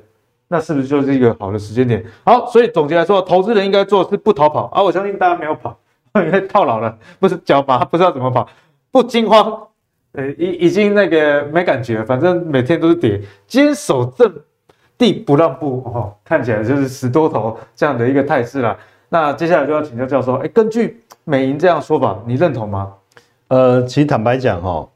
[0.47, 2.03] 那是不是就是一个好的时间点？
[2.25, 4.81] 好，所以总结来说，投资人应该做的是不逃跑啊！
[4.81, 5.77] 我相信大家没有跑，
[6.25, 8.47] 因为套牢了，不是脚麻，不知道怎么跑，
[8.91, 9.67] 不惊慌，
[10.13, 14.31] 呃，已已经那个没感觉了，反正每天都是跌，坚守阵
[14.97, 18.77] 地不让步，哦，看起来就是死多头这样的一个态势了。
[19.09, 22.93] 那接下来就要请教教授，哎，根据美银这样说法，你认同吗？
[23.47, 24.89] 呃，其实坦白讲，哈，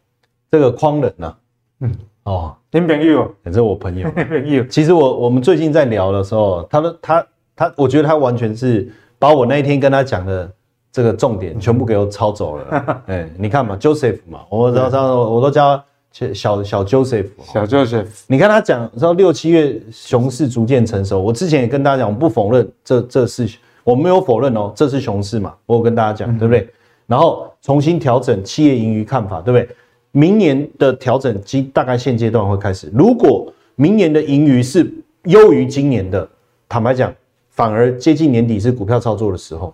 [0.49, 1.37] 这个框人呐、啊，
[1.79, 4.09] 嗯，哦，林炳佑，也是我朋友。
[4.11, 10.51] 炳佑，其实我我们最近在聊的时候，他的他他，我觉得他完全是把我那一天跟他讲的
[10.91, 13.03] 这个重点全部给我抄走了。
[13.07, 18.07] 哎，你看嘛，Joseph 嘛，我都我我都叫小小 Joseph，小 Joseph。
[18.27, 23.49] 你看他讲说六七月熊市逐渐成熟，我之前也跟大家讲，我不否认这这是
[23.83, 26.67] 我没有否认哦，这是熊市嘛，我有跟大家讲，对不对？
[27.07, 29.75] 然后重新调整企业盈余看法，对不对？
[30.11, 32.91] 明年的调整期大概现阶段会开始。
[32.93, 36.27] 如果明年的盈余是优于今年的，
[36.67, 37.13] 坦白讲，
[37.49, 39.73] 反而接近年底是股票操作的时候。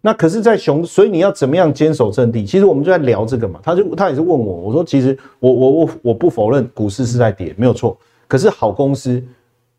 [0.00, 2.44] 那可是，在熊，所以你要怎么样坚守阵地？
[2.44, 3.58] 其实我们就在聊这个嘛。
[3.62, 7.98] 他就他也是问我，我说其实我我我我不否认股市是在跌，没有错。
[8.28, 9.20] 可是好公司、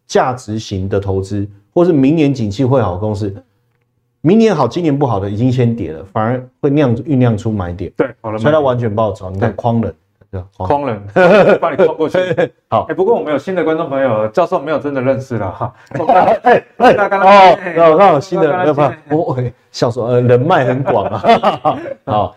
[0.08, 3.34] 价值型的投资，或是明年景气会好公司，
[4.20, 7.90] 明年好，今年不好的已经先跌了，反而会酿酝酿出买点。
[7.96, 9.30] 对，好了，所以它完全暴走。
[9.30, 9.96] 你看框人，对，
[10.58, 11.02] 框人，
[11.60, 12.18] 帮你框过去。
[12.70, 15.74] 好，哎，不过我们有新的观众朋友，教授没有真的认识了哈。
[16.44, 19.38] 哎哎，哦，那那有新的没有办法，我
[19.72, 21.78] 笑说，呃，人脉很广啊。
[22.06, 22.36] 好，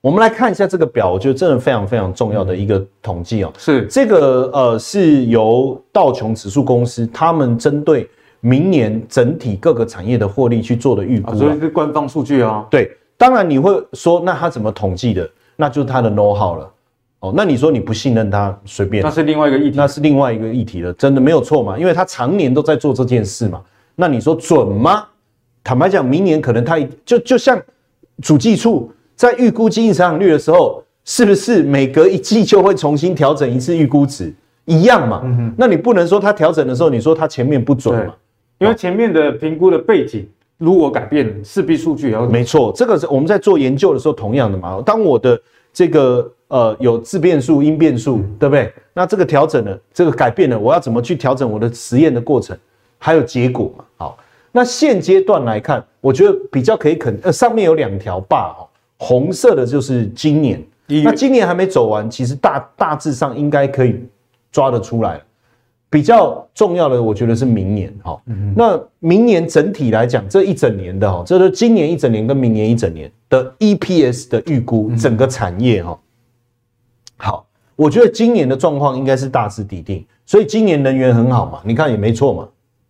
[0.00, 3.52] 我们来看一下这个表，我觉得真的非常非常重要的一个统计哦。
[3.58, 8.08] 是这个呃，是由道琼指数公司他们针对。
[8.44, 12.66] 明年整体各个产业的获利去做的预估，所以是官方数据啊。
[12.68, 15.30] 对，当然你会说，那他怎么统计的？
[15.54, 16.68] 那就是他的 know how 了。
[17.22, 19.00] 哦，那你说你不信任他，随便。
[19.00, 19.76] 那是另外一个议题。
[19.76, 21.78] 那是另外一个议题了，真的没有错嘛？
[21.78, 23.62] 因为他常年都在做这件事嘛。
[23.94, 25.04] 那你说准吗？
[25.62, 27.60] 坦白讲，明年可能他就就像
[28.20, 34.34] 主计处在预估经济成长率的时候，是不是每隔一季就会重新调整一次预估值？
[34.64, 35.20] 一样嘛。
[35.24, 35.54] 嗯哼。
[35.56, 38.12] 那你不能说他调整的时候，你说他前面不准嘛？
[38.58, 42.72] 因为前面的评估的背景如果改变，势必数据也要没错。
[42.74, 44.82] 这个是我们在做研究的时候同样的嘛。
[44.84, 45.40] 当我的
[45.72, 48.70] 这个呃有自变数、因变数，对不对？
[48.92, 52.54] 那这个调整呢，这个改变了，我要怎么去调整我的实验的过程，
[52.98, 53.84] 还有结果嘛？
[53.96, 54.18] 好，
[54.52, 60.62] 那现阶段来看，我觉得比较可以肯呃上面有两条 bar 哈，红色的就是今年，
[61.02, 63.98] 那今年还没走完，其实大大致上应该可以
[64.50, 65.18] 抓得出来。
[65.88, 68.18] 比较重要的，我觉得是明年哈。
[68.56, 75.98] 那明年整体来讲，这一整年的哈，这是今年一整年跟明年一整年的 EPS 的预估，整个产业哈。
[77.22, 82.48] 好，我觉得今年的状况应该是大致底定，所以今年能源很好嘛，你看也没错嘛，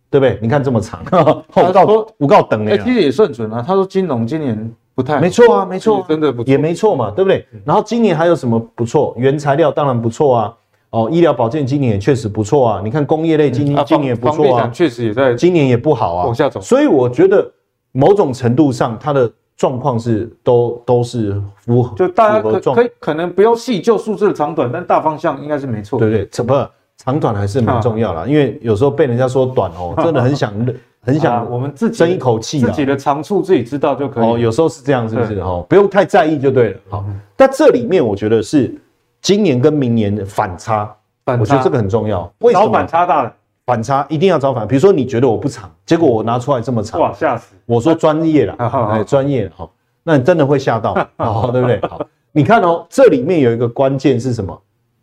[0.09, 0.39] 对不对？
[0.41, 1.03] 你看这么长，
[1.53, 3.63] 他说五告等了，其实也算准啊。
[3.65, 7.45] 他说金融今年不太，没错啊，没错，真的不错，也没错嘛，对不对？
[7.63, 9.13] 然后今年还有什么不错？
[9.17, 10.53] 原材料当然不错啊。
[10.89, 12.81] 哦，医疗保健今年也确实不错啊！
[12.83, 16.61] 你看工业类今年今年也不错啊，确实也在今年也不好啊，往下走。
[16.61, 17.51] 所以我觉得
[17.93, 25.99] 某种程度上，它的状况是都都是符合，就大家可可以可能不用细究数字的长短，但大方向应该是没错。
[25.99, 26.53] 对对，这不
[26.97, 30.53] 长短还是蛮重要啦，因为有时候被人家说短哦， 真的很想
[31.01, 34.25] 很想我们自己争一口气，自己的长处自己知道就可以。
[34.25, 35.39] 哦，有时候是这样，是不是？
[35.39, 36.79] 哦，不用太在意就对了。
[36.89, 38.73] 好，但这里面我觉得是
[39.21, 40.95] 今年跟明年的反差。
[41.25, 42.69] 我觉得这个很重要，为什么？
[42.69, 43.33] 反差大的，
[43.65, 44.67] 反差一定要找反。
[44.67, 47.55] 比如说你觉得我不长，结果我拿出来这么长，哇，吓死！
[47.65, 49.71] 我说专业了，哎，专业好，
[50.03, 51.79] 那你真的会吓到， 好，对不对？
[51.87, 54.59] 好，你看哦，这里面有一个关键是什么？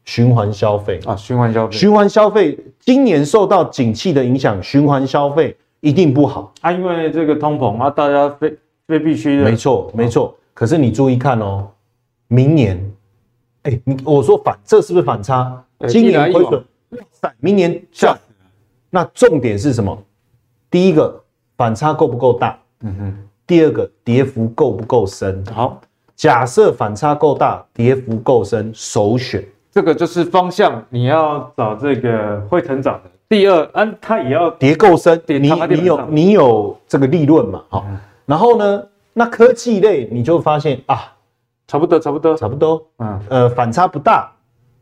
[0.07, 10.35] 循环消费啊，循环消费，循环消费，今年受到景气的影响，循环消费一定不好啊，因为这个通膨啊，大家非非必须的，没错，没错。
[10.55, 11.69] 可是你注意看哦，
[12.29, 12.93] 明年，
[13.63, 15.63] 哎，你我说反，这是不是反差？
[15.87, 16.65] 今年亏损！
[17.39, 18.19] 明年下，
[18.91, 19.97] 那重点是什么？
[20.71, 21.23] 第一个
[21.57, 22.59] 反差够不够大？
[22.83, 23.19] 嗯哼。
[23.47, 25.45] 第二个跌幅够不够深？
[25.53, 25.81] 好，
[26.15, 30.81] 假设反差够大，跌幅够深，首选这个就是方向。
[30.89, 33.11] 你要找这个会成长的。
[33.29, 35.21] 第二，嗯，它也要跌够深。
[35.27, 37.63] 你你有你有这个利润嘛？
[37.69, 37.85] 好，
[38.25, 41.13] 然后呢，那科技类你就发现啊，
[41.67, 42.87] 差不多，差不多，差不多。
[42.99, 44.31] 嗯，呃，反差不大。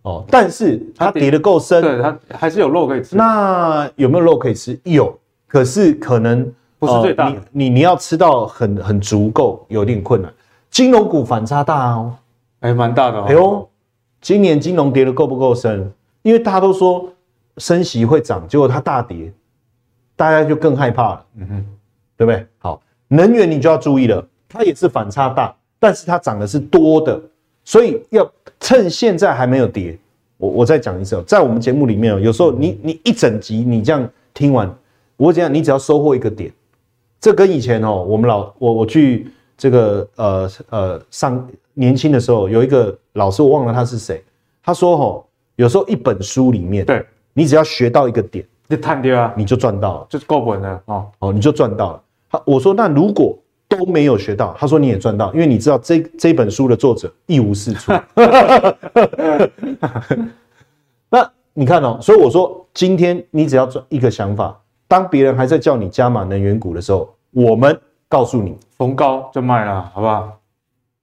[0.09, 3.14] 哦，但是它跌得够深，对，它还是有肉可以吃。
[3.14, 4.79] 那有没有肉可以吃？
[4.85, 5.14] 有，
[5.47, 7.29] 可是可能不是最大。
[7.29, 10.33] 你你你要吃到很很足够，有点困难。
[10.71, 12.14] 金融股反差大哦，
[12.61, 13.25] 还蛮大的哦。
[13.29, 13.68] 哎呦，
[14.23, 15.92] 今年金融跌得够不够深？
[16.23, 17.07] 因为大家都说
[17.59, 19.31] 升息会涨，结果它大跌，
[20.16, 21.27] 大家就更害怕了。
[21.37, 21.66] 嗯哼，
[22.16, 22.47] 对不对？
[22.59, 27.21] 好，能源你就要注意了，它也是反差大，但是它涨的是多的。
[27.64, 28.25] 所以要
[28.61, 29.99] 趁现在还没有跌，
[30.37, 34.73] 我我再讲一次，在我们节目里面，有时候你你一整集你这样听完，
[35.16, 36.53] 我讲你只要收获一个点，
[37.21, 44.23] 这跟以前哦，我们老我我去这个呃呃上年轻的时候，有一个老师我忘了他是谁，
[44.62, 45.25] 他说哦，
[45.57, 51.07] 有时候一本书里面，对，你只要学到一个点，就探掉啊，你就赚到了，就够本了哦。
[51.21, 52.03] 哦，你就赚到了。
[52.31, 53.38] 他我说，那如果
[53.69, 57.93] 都没有学到，他说你也赚到，因为你知道这这本书的作者一无是处。
[61.11, 67.79] 那你看哦，所以我说，今天你只要做一个想法，当别人还在叫你加码能源股的时候，我们
[68.09, 70.39] 告诉你，逢高就卖了，好不好？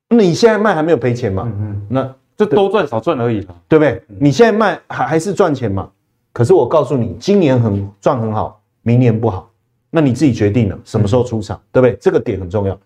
[0.10, 1.44] 那你现在卖还没有赔钱嘛？
[1.46, 4.02] 嗯嗯，那就多赚少赚而已，对不对？
[4.20, 5.90] 你现在卖还还是赚钱嘛？
[6.32, 9.50] 可是我告诉你，今年很赚很好，明年不好，
[9.96, 11.96] 那你自己决定了什么时候出场，对不对？
[12.02, 12.78] 这个点很重要。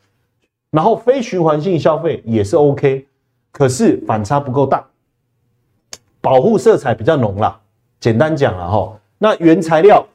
[0.70, 3.08] 然后非循环性消费也是 OK，
[3.52, 4.86] 可是反差不够大，
[6.22, 7.60] 保护色彩比较浓啦。
[8.00, 10.06] 简单讲啊哈，那原材料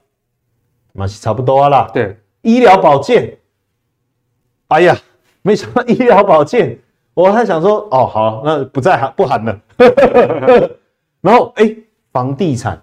[0.92, 1.90] 嘛是差不多啦。
[1.92, 3.36] 对，医疗保健，
[4.68, 4.96] 哎呀，
[5.42, 6.78] 没想到医疗保健。
[7.14, 9.60] 我还想说，哦，好，那不再喊不喊了。
[11.20, 11.76] 然后，哎，
[12.12, 12.80] 房地产，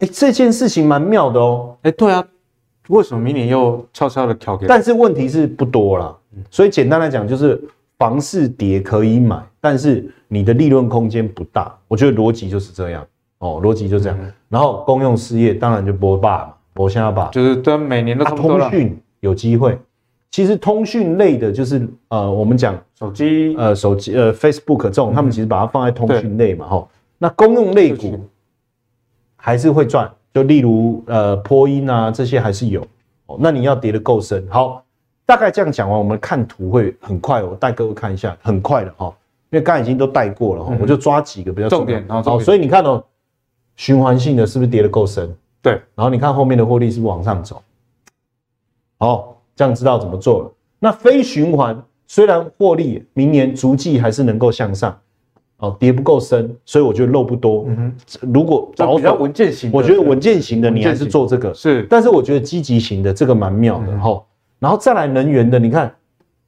[0.00, 1.76] 哎，这件事情蛮妙的哦。
[1.82, 2.22] 哎，对啊，
[2.88, 4.66] 为什么明年又悄悄的调给？
[4.66, 6.14] 但是问题是不多啦。
[6.50, 7.60] 所以简单来讲，就是
[7.98, 11.74] 房市跌可以买，但是你的利润空间不大。
[11.86, 13.06] 我觉得逻辑就是这样
[13.38, 14.18] 哦，逻辑就这样。
[14.48, 18.68] 然后公用事业当然就不霸嘛，我现在把就是跟每年都差不多了。
[18.68, 19.78] 通讯有机会。
[20.30, 26.88] 其实通讯类的，就是呃，我们讲手机，呃，手机，呃，Facebook 这种，他们其实把它放在通讯类嘛，哈。
[27.16, 28.20] 那公用类股
[29.36, 32.86] 还是会赚，就例如呃，波音啊这些还是有。
[33.26, 34.46] 哦，那你要跌得够深。
[34.48, 34.84] 好，
[35.26, 37.42] 大概这样讲完，我们看图会很快。
[37.42, 39.06] 我带各位看一下，很快的哈，
[39.50, 42.06] 因为刚才已经都带过了哈，我就抓几个比较重点。
[42.08, 43.04] 好，所以你看哦，
[43.76, 45.34] 循环性的是不是跌得够深？
[45.60, 45.72] 对。
[45.94, 47.60] 然后你看后面的获利是不是往上走？
[48.98, 49.34] 好。
[49.58, 50.52] 这样知道怎么做了。
[50.78, 54.96] 那非循环虽然获利明年逐季还是能够向上，
[55.58, 57.64] 哦，跌不够深，所以我觉得肉不多。
[57.68, 61.86] 嗯哼，如果比较稳健型，我觉得稳健型的你还是做这个是。
[61.90, 64.22] 但是我觉得积极型的这个蛮妙的哈。
[64.58, 65.94] 然后再来能源的，你看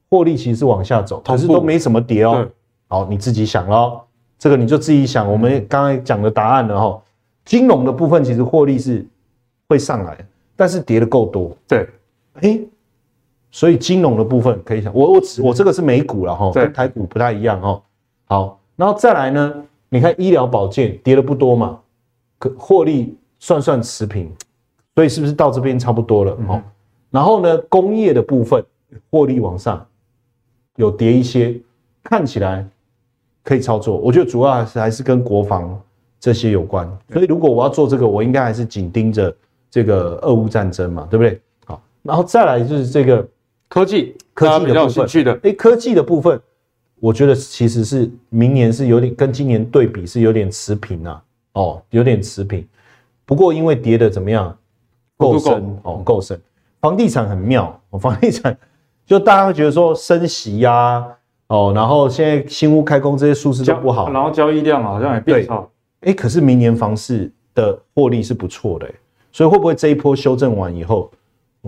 [0.08, 2.46] 获利其实是往下走，可是都没什么跌哦。
[2.88, 4.04] 好，你自己想咯，
[4.38, 5.30] 这个你就自己想。
[5.30, 7.02] 我们刚才讲的答案了哈。
[7.44, 9.04] 金融的部分其实获利是
[9.68, 10.16] 会上来，
[10.54, 11.56] 但是跌的够多。
[11.66, 11.88] 对，
[12.40, 12.60] 哎。
[13.52, 17.82] 所以金融的部分可以想，我我我这个是美股了哈，跟台股不太一样哈。
[18.26, 19.54] 好，然后再来呢，
[19.90, 21.78] 你看医疗保健跌的不多嘛，
[22.38, 24.32] 可获利算算持平，
[24.94, 26.32] 所以是不是到这边差不多了？
[26.48, 26.62] 哦，
[27.10, 28.64] 然后呢，工业的部分
[29.10, 29.86] 获利往上
[30.76, 31.60] 有跌一些，
[32.02, 32.66] 看起来
[33.44, 33.98] 可以操作。
[33.98, 35.78] 我觉得主要还是还是跟国防
[36.18, 36.90] 这些有关。
[37.12, 39.36] 所以如果我要做这个，我应该还是紧盯着
[39.70, 41.38] 这个俄乌战争嘛，对不对？
[41.66, 43.28] 好，然后再来就是这个。
[43.68, 46.40] 科技，科技比较有兴趣的，哎，科技的部分，
[47.00, 51.22] 我觉得其实是明年是有点跟今年对比是有点持平啊，
[51.54, 52.66] 哦，有点持平。
[53.24, 54.56] 不过因为跌的怎么样，
[55.16, 56.40] 够深哦，够深。
[56.80, 58.56] 房地产很妙， 房地产
[59.06, 61.06] 就大家会觉得说升息呀、啊，
[61.48, 65.66] 哦，然后现在新屋开工这些数字都不好，然后交易量好像也变差。
[66.02, 68.90] 哎，可是明年房市的获利是不错的，
[69.32, 71.10] 所以会不会这一波修正完以后？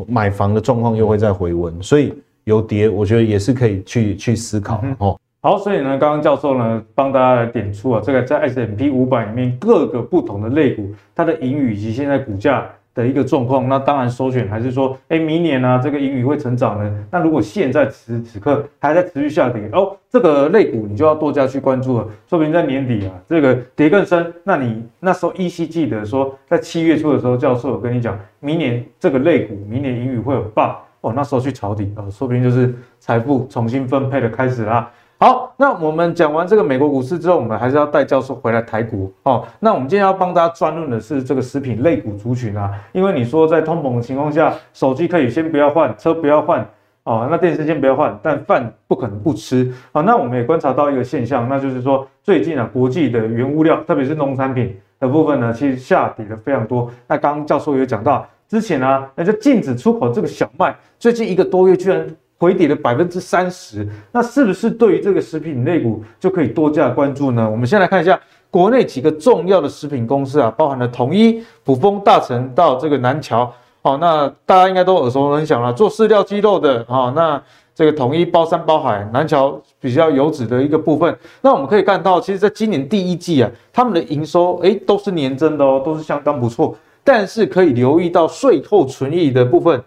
[0.07, 2.15] 买房的状况又会再回温，所以
[2.45, 5.21] 有跌，我觉得也是可以去去思考哦。
[5.45, 13.69] 好，所以呢，刚刚教授呢帮大家来点出啊，这个在 S M P 五百里面各个不同的类股，它的盈余以及现在股价的一个状况。
[13.69, 17.05] 那当然首选还是说，哎，明年呢、啊、这个盈余会成长呢。
[17.11, 22.07] 那如果现在此时此刻还在持续下跌哦，这个类股你就要多加去关注了。
[22.29, 28.17] 说不定在年底啊，这个跌更深，那你那时候依稀记得说，在七月初的时候，教授有跟你讲。
[28.39, 34.89] 明年这个类股，明年盈余会很棒哦，那时候去抄底哦，说不定就是财富重新分配的开始啦。
[35.23, 39.47] 好，那我们讲完这个美国股市之后，我们还是要带教授回来台股哦。
[39.61, 46.69] 那我们今天要帮大家专论的是这个食品类股族群啊，因为你说在通膨的情况下，手机可以先不要换，车不要换
[47.05, 50.03] 哦，那电视先不要换，但饭不可能不吃啊。
[50.03, 56.91] 那我们也观察到一个现象，那就是说最近啊，国际的原物料，特别是农产品的部分呢，其实下跌了非常多。
[57.07, 58.27] 那刚刚教授也讲到。
[58.49, 62.07] 之前呢、啊，那就禁止出口这个小麦，最近一个多月居然
[62.43, 67.49] 回跌了百分之三十，那是不是对于这个食品类股就可以多加关注呢？
[67.49, 68.19] 我们先来看一下
[68.51, 73.49] 国内几个重要的食品公司啊，包含了统一、卜蜂、大成到这个南桥，
[73.81, 77.41] 好，那大家应该都耳熟能详了，做饲料鸡肉的啊，那
[77.77, 86.77] 这个统一包山包海，南桥比较油脂的一个部分，那我们可以看到，其实在今年第一季啊，他们的营收诶都是年增的哦，都是相当不错。
[87.05, 89.83] 但是可以留意到税后存益的部分，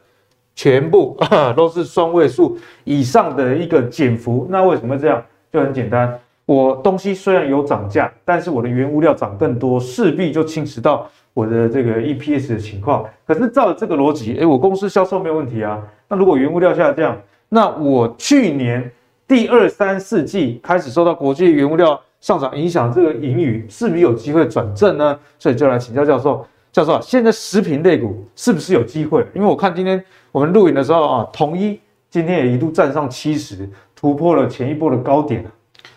[0.55, 1.15] 全部
[1.55, 4.47] 都是双位数以上的一个减幅。
[4.49, 5.21] 那为什么这样？
[5.51, 13.05] 就很简单，我东西虽然有涨价，但是我的原物料涨更多，势必就侵蚀到我的这个 EPS 的情况。
[13.25, 15.81] 可是照这个逻辑，诶，我公司销售没有问题啊。
[16.09, 18.91] 那如果原物料下降，那我去年
[19.27, 25.17] 第二、三、四季开始受到国际原物料上涨影响，这个盈余是不是有机会转正呢？
[25.39, 26.45] 所以就来请教教授。
[26.73, 29.25] 教授，现在食品类股是不是有机会？
[29.33, 30.03] 因为我看今天
[30.35, 31.79] 我们录影的时候啊，统一
[32.09, 35.45] 今天也一度站上七十，突破了前一波的高点。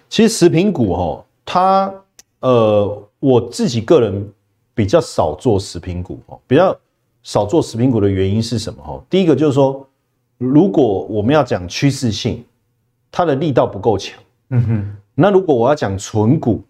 [0.08, 1.92] 其实食品股哦，它
[2.38, 4.32] 呃，我自己个人
[4.74, 6.72] 比较少做食品股哦，比较
[7.24, 9.02] 少做食品股的原因是什么哈？
[9.10, 9.84] 第一个就是说，
[10.36, 12.44] 如果我们要讲趋势性，
[13.10, 14.16] 它的力道不够强。
[14.50, 14.96] 嗯哼。
[15.16, 16.62] 那如果我要讲纯股，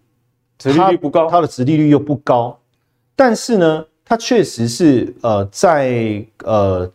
[0.57, 2.57] 殖利率不高，它的殖利率又不高，
[3.15, 3.85] 但是呢？
[4.03, 6.91] 它确实是呃，在呃，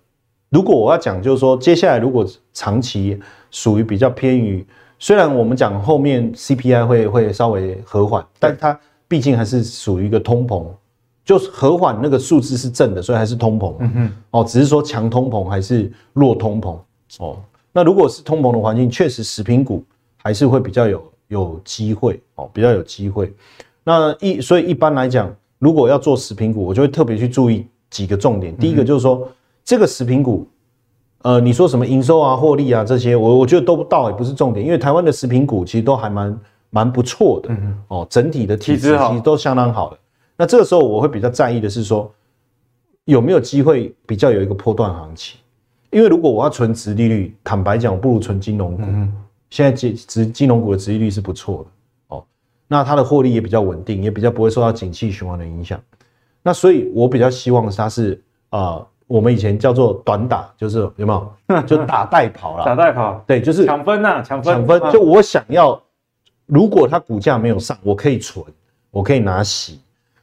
[0.55, 4.65] 如果我要讲，就是说，接下来如果长期属于比较偏于，
[5.01, 8.79] 虽然我们讲后面 CPI 会会稍微和缓，但它
[9.09, 10.65] 毕竟还是属于一个通膨，
[11.25, 13.75] 就是和缓那个数字是正的，所以还是通膨。
[13.81, 16.79] 嗯哼，哦，只是说强通膨还是弱通膨。
[17.19, 17.37] 哦，
[17.73, 19.85] 那如果是通膨的环境，确实食品股
[20.23, 23.35] 还是会比较有有机会哦，比较有机会。
[23.83, 25.35] 那一所以一般来讲。
[25.61, 28.55] 如果要做食品股，我就会特别去注意几个重点。
[28.59, 29.27] 第一个就是说，
[29.65, 30.47] 这个食品股，
[31.23, 34.65] 呃，你说什么营收啊、获利啊这些，我我觉得都不到，也不是重点。
[34.65, 36.41] 因为台湾的食品股其实都还蛮
[36.71, 37.57] 蛮不错的，
[37.89, 39.99] 哦，整体的体质其实都相当好的。
[40.37, 42.13] 那这个时候我会比较在意的是说，
[43.07, 45.41] 有没有机会比较有一个波段行情？
[45.91, 48.83] 因为如果我要存殖利率，坦白讲，我不如存金融股。
[49.51, 52.17] 现在金殖金融股的殖利率是不错的。
[52.17, 52.25] 哦
[52.67, 55.81] 那它的获利也比较稳定，也比较不会受到景气循环的影响。
[56.43, 61.13] 那所以，我比较希望它是啊、呃，我们以前叫做短打，就是有没
[61.49, 61.63] 有？
[61.63, 62.65] 就打带跑了。
[62.65, 64.55] 打带跑，对，就是抢分呐，抢分。
[64.55, 65.81] 抢分，就我想要，
[66.47, 68.45] 如果它股价没有上，我可以存，
[68.91, 69.81] 我可以拿息。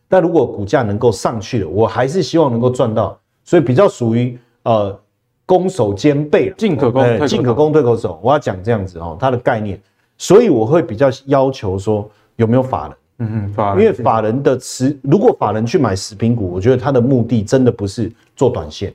[0.08, 3.18] 但如果股价能够上去了，我还是希望能够赚到。
[3.44, 4.98] 所以比较属于呃
[5.46, 8.20] 攻守兼备，进可攻，进可攻，退可守。
[8.22, 9.80] 我要讲这样子哦，它的概念。
[10.18, 12.10] 所以我会比较要求说。
[12.38, 12.98] 有没有法人？
[13.22, 18.94] 嗯嗯，因为法人的持，如果法人去买食品股，我觉得他的目的真的不是做短线，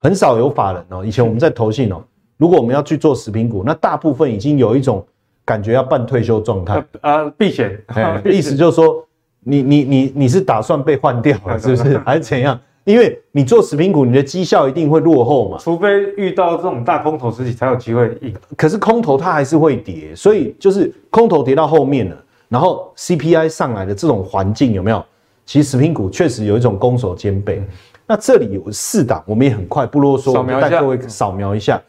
[0.00, 1.04] 很少有法人哦。
[1.04, 2.02] 以前我们在投信哦，
[2.36, 5.04] 如果我们要去做食品股，那大部分已经有一种
[5.44, 7.80] 感觉要半退休状态啊，避险，
[8.26, 9.06] 意思就是说，
[9.40, 11.98] 你你你你是打算被换掉了，是不是？
[11.98, 12.58] 还是怎样？
[12.84, 18.32] 因为你做食品股，你的绩效一定会落后嘛，除非遇到这种大空头时期才有机会赢。
[18.56, 22.16] 可是空头它还是会跌，所以就是空头跌到后面了。
[22.48, 25.04] 然后 CPI 上来的这种环境有没有？
[25.44, 27.62] 其实食品股确实有一种攻守兼备。
[28.06, 31.80] 那这里有四档，我们也很快不啰嗦，我带各位扫描一下。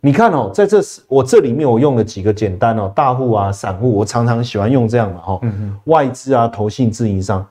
[0.00, 5.40] 你看哦，在这我这里面我用了几个简单哦，大户啊、散户，我常常喜欢用这样的哈。
[5.84, 7.44] 外资啊、投信、自营商，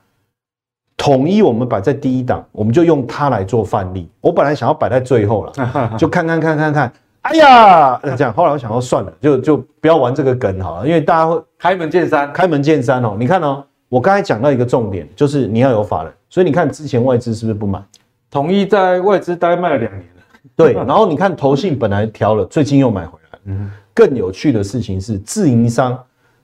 [0.95, 4.09] 统一我们摆在第一档，我们就用它来做范例。
[4.21, 5.53] 我本来想要摆在最后了，
[5.97, 6.93] 就看看看看看。
[7.23, 13.15] 哎呀，这样后来我想说算了，就就不要玩这个梗好了，因为大家会开门见山，开门见山哦。
[13.17, 17.81] 你看哦，我刚才讲到一个重点，就是你要有法人，所以你看之前外资是不是不买？
[18.29, 20.23] 统一在外资大概卖了两年了，
[20.55, 20.73] 对。
[20.73, 23.39] 然后你看投信本来调了，最近又买回来。
[23.45, 23.71] 嗯。
[23.93, 25.97] 更有趣的事情是，自营商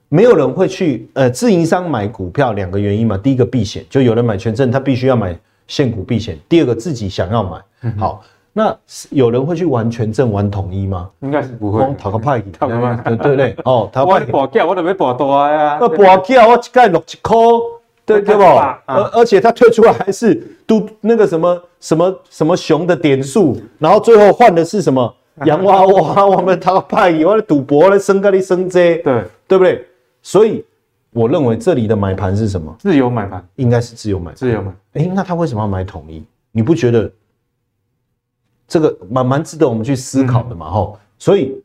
[0.08, 8.22] 没有人会去，呃，自营商买股票两个原因嘛，第一个避险，就有人买权证，他必须要买现股避险；第二个自己想要买，好。
[8.52, 8.76] 那
[9.10, 11.08] 有人会去玩权证、玩统一吗？
[11.20, 11.86] 应该是不会。
[11.96, 13.56] 讨个派，讨个派，对 对对。
[13.64, 14.20] 哦，讨个派。
[14.26, 15.78] 我博价，我都没博多呀。
[15.80, 17.36] 那博价，我一概六七块，
[18.04, 18.42] 对对不？
[18.42, 20.34] 而而且他退出来还是
[20.66, 25.14] 都那个什么什么什么熊的点数，然后最后换的是什么
[25.46, 26.26] 洋娃娃？
[26.26, 29.86] 我们讨个派，我的赌博的升高的升这，对对不对？
[30.22, 30.64] 所以
[31.12, 32.74] 我认为这里的买盘是什么？
[32.80, 34.32] 自由买盘，应该是自由买。
[34.32, 34.72] 自由买。
[34.94, 36.24] 哎，那他为什么要买统一？
[36.50, 37.08] 你不觉得？
[38.70, 41.60] 这个蛮蛮值得我们去思考的嘛，吼、嗯，所以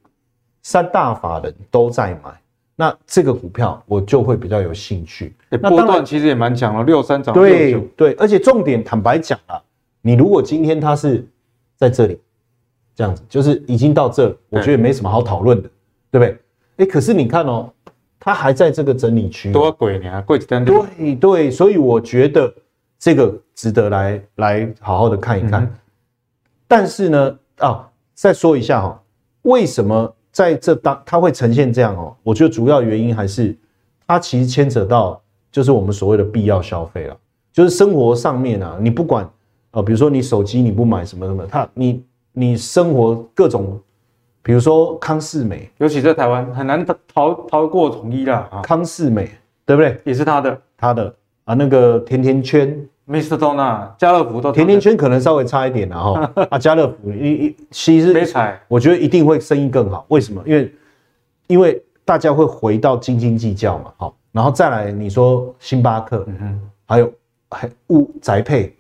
[0.64, 2.32] 三大法人都在买，
[2.76, 5.36] 那这个股票我就会比较有兴趣。
[5.52, 9.62] 欸、波段其实也蛮强了，六三涨对对，而且重点坦白讲啊，
[10.02, 11.24] 你如果今天它是
[11.76, 12.20] 在这里
[12.96, 15.70] 这样子，就是已经到这，我觉得没什么好讨论的，
[16.10, 16.40] 对，不对？
[16.78, 17.72] 哎，可是你看哦，
[18.20, 20.66] 它还在这个整理区，多鬼呢，贵几单？
[20.66, 22.52] 对对，所以我觉得
[22.98, 25.64] 这个值得来来好好的看一看。
[25.66, 25.76] 嗯
[26.68, 29.02] 但是呢，啊，再说一下哈，
[29.44, 32.16] 为什么在这当它会呈现这样哦？
[32.24, 33.56] 我觉得主要原因还是
[34.08, 37.18] 它其实牵扯到就是我们所谓的必要消费了，
[37.54, 39.30] 就是生活上面啊，你不管
[39.72, 42.04] 呃，比如说你手机你不买什么什么，它你
[42.34, 43.80] 你生活各种
[44.42, 48.62] 比如说康世美，尤其在台湾很难逃逃过统一啦。
[48.64, 49.30] 康世美
[49.66, 50.00] 对不对？
[50.04, 53.38] 也是他的，他的啊，那个甜甜圈，Mr.
[53.38, 56.14] Dona，家乐福都甜甜圈可能稍微差一点然后
[56.50, 58.14] 啊，家乐福一一其实
[58.68, 60.06] 我觉得一定会生意更好。
[60.10, 60.42] 为什么？
[60.46, 60.74] 因为
[61.48, 63.92] 因为大家会回到斤斤计较嘛。
[63.98, 67.14] 好，然后再来你说星巴克，嗯哼，还有
[67.50, 68.76] 还物宅配，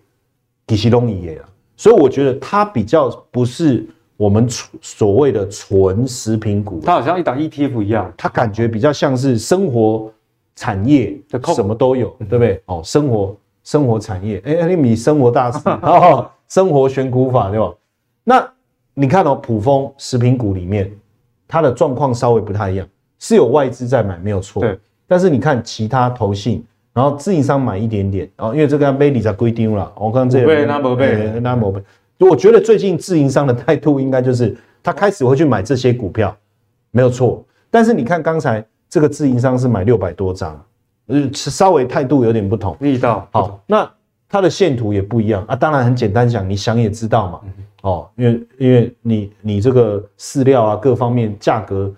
[0.65, 1.45] 迪西东也啊，
[1.75, 3.85] 所以我觉得它比较不是。
[4.17, 4.47] 我们
[4.79, 10.09] 所谓的纯食品股，它好像一档 ETF 一样，它感觉比较像是生活
[10.55, 11.19] 产业，
[11.53, 12.61] 什么都有，对不对？
[12.67, 17.73] 哦，生活生活产业，哎，你米生活大师， 哦，生活选股法对吧？
[18.23, 18.47] 那
[18.93, 20.89] 你看哦，普丰食品股里面，
[21.47, 22.87] 它的状况稍微不太一样，
[23.19, 24.61] 是有外资在买，没有错。
[24.61, 24.79] 对。
[25.07, 31.81] 但是你看其他投信，然后自营商买一点点，哦，因为这个背离在规定了，我刚刚这背那没背，那没背。
[32.19, 36.35] 我觉得最近自营商的态度应该就是他开始会去买这些股票，
[36.91, 37.43] 没有错。
[37.69, 40.63] 但是你看刚才这个自营商是买六百多张，
[41.07, 42.75] 呃，稍微态度有点不同。
[42.79, 43.89] 力道好，那
[44.27, 45.55] 它的线图也不一样啊。
[45.55, 47.41] 当然很简单讲，你想也知道嘛。
[47.81, 51.93] 哦，因为因为你你这个饲料啊各方面价格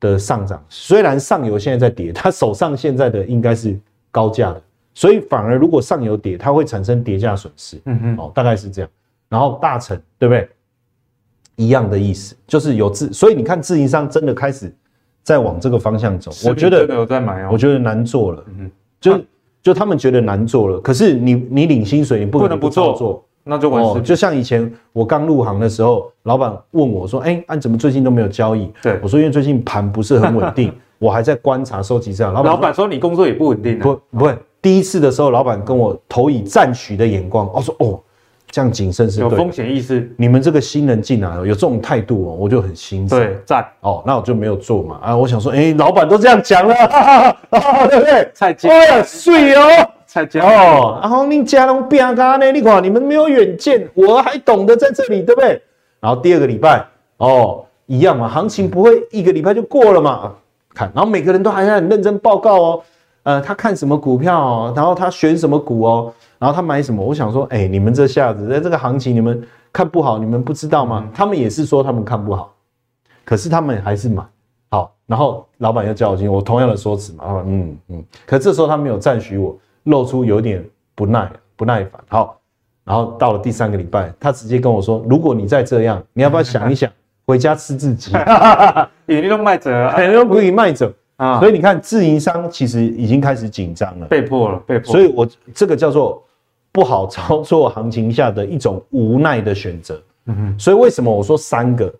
[0.00, 3.78] 的上涨，虽然上游现在在跌，它手上现在的应该是
[4.10, 4.62] 高价的，
[4.94, 7.80] 所以反而如果上游跌，它会产生跌价损失。
[7.84, 8.90] 嗯嗯，哦，大概是这样。
[9.28, 10.48] 然后大成对不对？
[11.54, 14.72] 一样的意思，就是有自，所以你看自营商真的开始
[15.28, 16.30] 在往这个方向走。
[16.48, 17.50] 我觉得有在买哦。
[17.52, 19.20] 我觉得难做了，嗯，就
[19.62, 20.80] 就他们觉得难做了。
[20.80, 24.00] 可是你你领薪水，你不可能不做，那就完事。
[24.00, 38.00] 就像以前我刚入行的时候，老板问我说：“哎，你怎么最近都没有交易？”对，我说：“因为最近盘不是很稳定， 我还在观察收集这样。”老板说：“你工作也不稳定。”不不会，第一次的时候，老板跟我投以赞许的眼光，我说：“哦。”
[38.50, 40.10] 这样谨慎是对有风险意识。
[40.16, 43.18] 你们这个新人进来有这种态度哦，我就很欣赏。
[43.18, 45.16] 对，赞哦，那我就没有做嘛啊！
[45.16, 48.30] 我想说，哎，老板都这样讲了，哈哈，对不对？
[48.32, 50.98] 菜鸡，哎呀，水哦，菜鸡哦。
[51.02, 52.50] 然后你家龙变咖呢？
[52.50, 55.60] 你看你们没有远见，我还懂得在这里，对不对？
[56.00, 56.84] 然后第二个礼拜
[57.18, 60.32] 哦，一样嘛，行情不会一个礼拜就过了嘛？
[60.74, 62.82] 看，然后每个人都还在很认真报告哦，
[63.24, 66.12] 呃，他看什么股票哦，然后他选什么股哦。
[66.38, 67.04] 然后他买什么？
[67.04, 71.08] 我想说，哎，你们这下子在这个行情，你们看不好，你们不知道吗？
[71.12, 72.54] 他们也是说他们看不好，
[73.24, 74.22] 可是他们还是买。
[74.70, 77.24] 好，然后老板又叫我进，我同样的说辞嘛。
[77.28, 78.04] 嗯嗯嗯。
[78.26, 80.64] 可这时候他没有赞许我，露出有点
[80.94, 82.00] 不耐不耐烦。
[82.08, 82.38] 好，
[82.84, 86.88] 然后到了第三个礼拜，他直接跟我说：“如果你再这样，你要不要想一想，
[87.26, 88.12] 回家吃自己？”
[89.06, 91.40] 你都卖者啊，你都不给卖者啊。
[91.40, 94.92] 所以你看，自营商其实已经开始紧张了，被迫了，被迫。
[94.92, 96.22] 所以我这个叫做。
[96.70, 101.92] 不好操作行情下的一种无奈的选择，嗯哼，所以为什么我说三个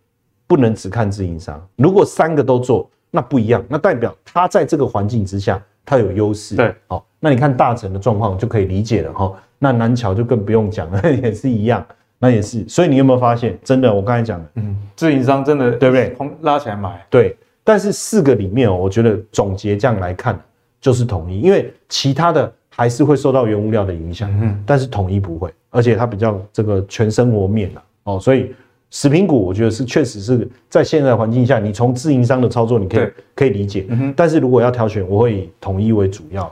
[0.46, 1.60] 不能只看自营商？
[1.76, 6.54] 如果三个都做，那不一样，那代表他在这个环境之下，他有优势。
[6.54, 9.32] 对，好，那你看大成的状况就可以理解了哈。
[9.58, 11.84] 那南桥就更不用讲了， 也是一样，
[12.18, 12.68] 那也是。
[12.68, 16.16] 所以你有没有发现，真的，我刚才讲的，嗯，自营商真的对不对？
[16.42, 17.36] 拉起来买，对。
[17.64, 20.38] 但是四个里面哦，我觉得总结这样来看，
[20.80, 22.52] 就是统一，因为其他的。
[22.79, 28.55] 还是会受到原物料的影响，嗯，但是统一不会，而且它比较这个全生活面了哦，所以
[28.91, 36.49] 食品股我觉得是确实是在现在环境下，你从自营商的操作你可以可以理解，嗯哼，但是如果要挑选，我会以统一为主要。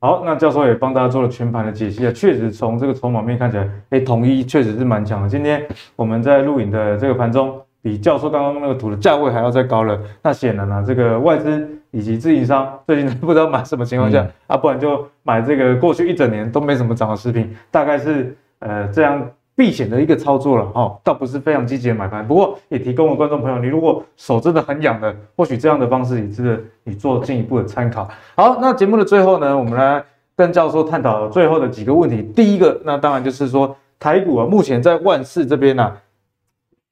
[0.00, 5.28] 好，那教授也帮大家做了全盘的解析啊，确实从这个筹码面看起来，哎，统一确实是蛮强的。
[5.28, 5.64] 今天
[5.94, 11.77] 我们在录影的这个盘中，比教授刚刚那个图的价位还要再高了，那显然呢，这个外资。
[11.90, 19.26] 以及自营商最近不知道买什么情况下、嗯、啊，不然就买这个过去一整年都没怎么涨的食品，大概是呃这样
[19.56, 22.26] 避险的一个操作了哦，倒不是非常积极的买盘。
[22.26, 28.06] 不过也提供了观众朋友，你如果手真的很痒的，或许这样的方式也值得你做进一步的参考。
[28.36, 30.04] 好，那节目的最后呢，我们来
[30.36, 32.22] 跟教授探讨最后的几个问题。
[32.22, 35.96] 第一个，那当然就是说台股啊，目前在万市这边呢、啊，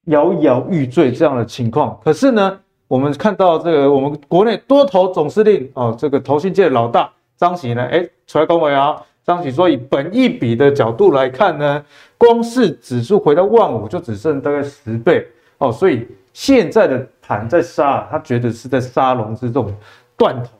[0.06, 2.58] 摇摇欲坠这样的情况，可是呢。
[2.88, 8.96] 我们看到这个，我们国内多头总司令哦，这个投信界的老大张喜呢，哎，出来恭维啊！
[9.24, 11.84] 张喜说，以本益比的角度来看呢，
[12.16, 15.26] 光是指数回到万五就只剩大概十倍
[15.58, 19.74] 哦，所以现在的盘在杀，他觉得是在杀融资这种
[20.16, 20.50] 断头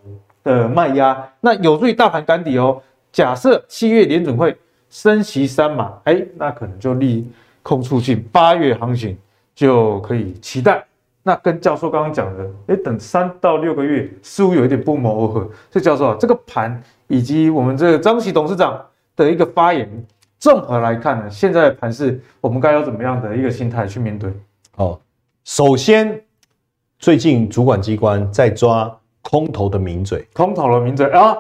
[0.43, 2.83] 的卖压，那有助于大盘赶底哦。
[3.13, 4.55] 假设七月联准会
[4.91, 7.25] 升息三码，哎，那可能就利
[7.63, 9.17] 空出尽，八月行情
[9.55, 10.85] 就可以期待。
[11.27, 15.41] 那跟教授刚刚讲的，哎，等三到六个月似乎有一点不谋而合。
[15.73, 18.81] 所以教授啊，这个盘以及我们这个张喜董事长
[19.17, 19.91] 的一个发言，
[20.39, 24.33] 综合来看呢，现在的盘势我们该有怎么样的一个心态去面对？
[24.77, 25.01] 哦，
[25.43, 26.23] 首先
[27.01, 31.37] 最近主管机关在抓空头的名嘴，空头的名嘴啊！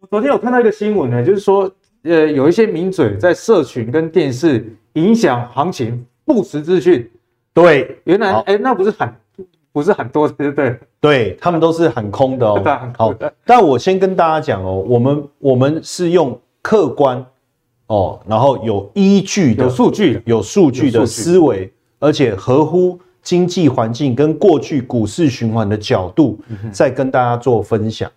[0.00, 1.72] 我昨天有看到一个新闻呢，就是说，
[2.02, 7.10] 呃，有一些名嘴在社群跟电视影响行情，不实资讯。
[7.54, 9.06] 对，原来哎、欸，那不是很
[9.72, 10.78] 不是很多，对不对？
[11.00, 12.62] 对，他们都是很空的哦。
[12.96, 13.14] 好，
[13.44, 17.24] 但我先跟大家讲哦，我们我们是用客观
[17.86, 22.98] 哦，然后有依据的、有数据、有数据的思维，而且合乎。
[23.22, 26.36] 经济环境跟过去股市循环的角度，
[26.72, 28.10] 在跟大家做分享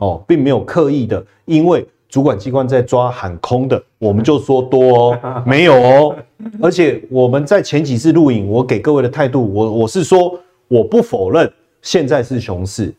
[0.00, 6.14] 哦，并没有刻意的，因为主管机关在抓喊空的，我们就说多哦， 没有哦。
[6.60, 10.38] 而且我们在前几次录影，我给各位的态度，我我是说，
[10.70, 11.52] 我不否认
[11.82, 12.94] 现在是熊市，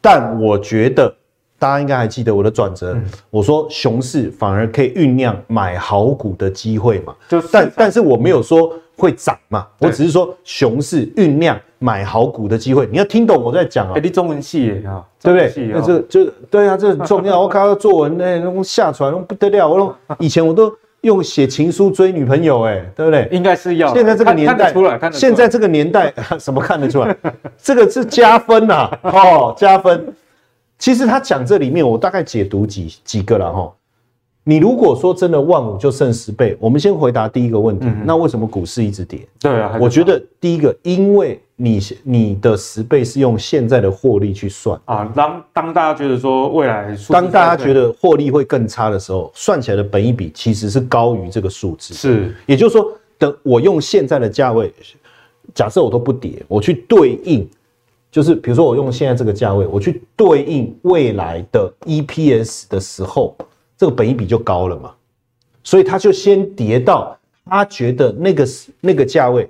[0.00, 1.12] 但我觉得
[1.58, 2.96] 大家应该还记得我的转折，
[3.30, 8.72] 我说熊市反而可以酝酿买好股的机会嘛，就但但是我没有说。
[9.00, 9.66] 会涨嘛？
[9.78, 13.94] 我只是说熊市酝酿买好股的机会，你要听懂我在讲啊。
[13.96, 14.66] 哎，你中文系
[15.22, 15.68] 对不对？
[15.72, 17.40] 那这就对啊，这很重要。
[17.40, 20.70] 我看到作文那那下传不得了，我说以前我都
[21.02, 23.28] 用写情书追女朋友，哎，对不对？
[23.30, 23.94] 应该是要。
[23.94, 24.72] 现在这个年代，
[25.12, 27.16] 现在这个年代 什么看得出来？
[27.62, 30.14] 这个是加分呐，哦，加分。
[30.78, 33.72] 其实他讲这里面，我大概解读几几个了哈。
[34.50, 39.20] 你如果说真的万五就剩十倍，我们先回答第一个问题，嗯、那为什么股市一直跌？
[39.38, 45.04] 对啊，我觉得第一个，因为你你的十倍是用现在的获利去算啊。
[45.14, 51.94] 当当大家觉得说未来，当大家觉得获利会更差的时候，算起来的本益比其实是高于这个数字。
[51.94, 54.72] 是，也就是说，等我用现在的价位，
[55.54, 57.48] 假设我都不跌，我去对应，
[58.10, 63.36] 就是比如说我用现在这个价位，我去对应未来的 EPS 的时候。
[63.80, 64.92] 这个本益比就高了嘛，
[65.64, 68.46] 所以他就先跌到他觉得那个
[68.78, 69.48] 那个价位，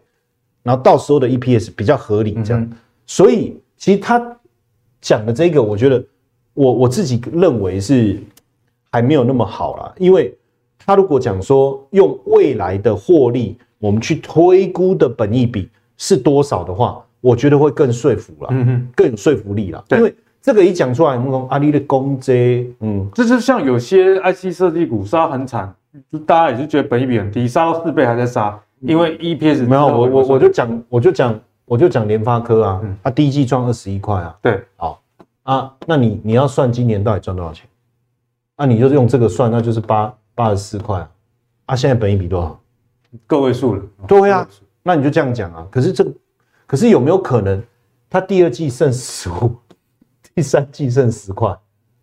[0.62, 2.70] 然后到时候的 EPS 比较合理这样。
[3.06, 4.24] 所以其实他
[5.00, 6.00] 讲的这个，我觉得
[6.54, 8.20] 我我自己认为是
[8.92, 10.32] 还没有那么好啦，因为
[10.78, 20.14] 他如果讲说用未来的获利，我们去推估的本益比是多少的话，我觉得会更说服了，嗯哼，更有说服力了，因为。
[20.42, 25.74] 这个一讲出来，我们说阿里的公积，嗯，就是像有些 IC 设计股杀很惨，
[26.10, 35.00] 就大家也是觉得本益比很低，杀到四倍还在杀，因为 EPS 没有，我我我就讲，我就讲，我就讲联发科啊，啊，第一季赚二十一块啊，对，好。
[35.42, 37.66] 啊，那你你要算今年到底赚多少钱？
[38.56, 41.10] 那你就用这个算，那就是八八十四块啊，
[41.66, 42.60] 啊，现在本益比多少？
[43.26, 44.46] 个位数了，对啊，
[44.82, 46.12] 那你就这样讲啊，可是这个，
[46.66, 47.60] 可是有没有可能，
[48.08, 49.50] 它第二季剩十五？
[50.40, 51.54] 第三季剩十块，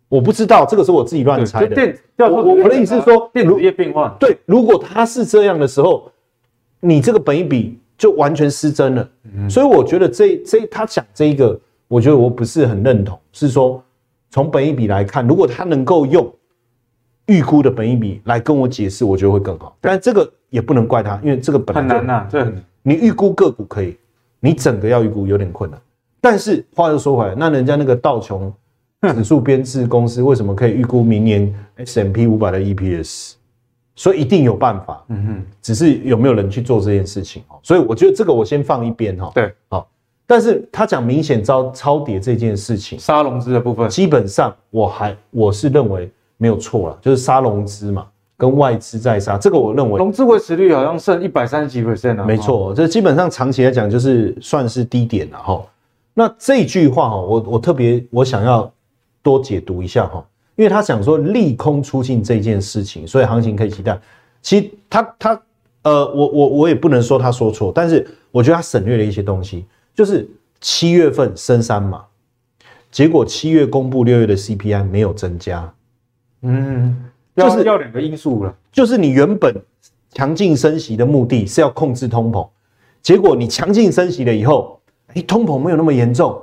[0.08, 1.92] 我不知道，这个是我自己乱猜的。
[2.18, 4.16] 我我的意思是说，电子业变化。
[4.20, 6.08] 对，如果它是这样的时候，
[6.78, 9.08] 你这个本一比就完全失真了。
[9.50, 11.58] 所以我觉得这这他讲这一个，
[11.88, 13.18] 我觉得我不是很认同。
[13.32, 13.82] 是说
[14.30, 16.32] 从本一比来看，如果他能够用
[17.26, 19.76] 预估的本一比来跟我解释，我觉得会更好。
[19.80, 22.28] 但这个也不能怪他，因为这个本来很难呐。
[22.30, 22.46] 对，
[22.84, 23.96] 你预估个股可以，
[24.38, 25.80] 你整个要预估有点困难。
[26.20, 28.52] 但是话又说回来，那人家那个道琼
[29.14, 33.32] 指数编制公司为什么可以预估明年 S M P 五百的 EPS？
[33.94, 37.58] 所以一定有办法，嗯哼，只是有没有人去做这件事情哦。
[37.62, 39.30] 所以我觉得这个我先放一边哈。
[39.34, 39.88] 对，好。
[40.24, 48.06] 但是他讲明显超超跌这件事情，杀融资的部分，基本上我还我是认为没有错了，就是杀融资嘛，
[48.36, 52.24] 跟外资在杀，这个我认为融资维持率好像剩一百三十几 percent 啊。
[52.24, 55.62] 没错，这基本上长期来讲就是算是低点了哈。
[56.18, 58.68] 那这句话哈，我我特别我想要
[59.22, 63.96] 多解读一下哈，因为他想说利空出尽这件事情，所以行情可以期待。
[64.42, 65.40] 其实他他
[65.82, 69.64] 呃，我我我也不能说他说错，但是我觉得他省略了一些东西，
[69.94, 70.28] 就是
[70.60, 72.04] 七月份升三嘛，
[72.90, 75.72] 结果七月公布六月的 CPI 没有增加，
[76.42, 76.96] 嗯，
[77.36, 79.54] 就是要两个因素了，就是你原本
[80.10, 82.48] 强劲升息的目的是要控制通膨，
[83.00, 84.77] 结果你强劲升息了以后。
[85.14, 86.40] 哎，通膨没有那么严重，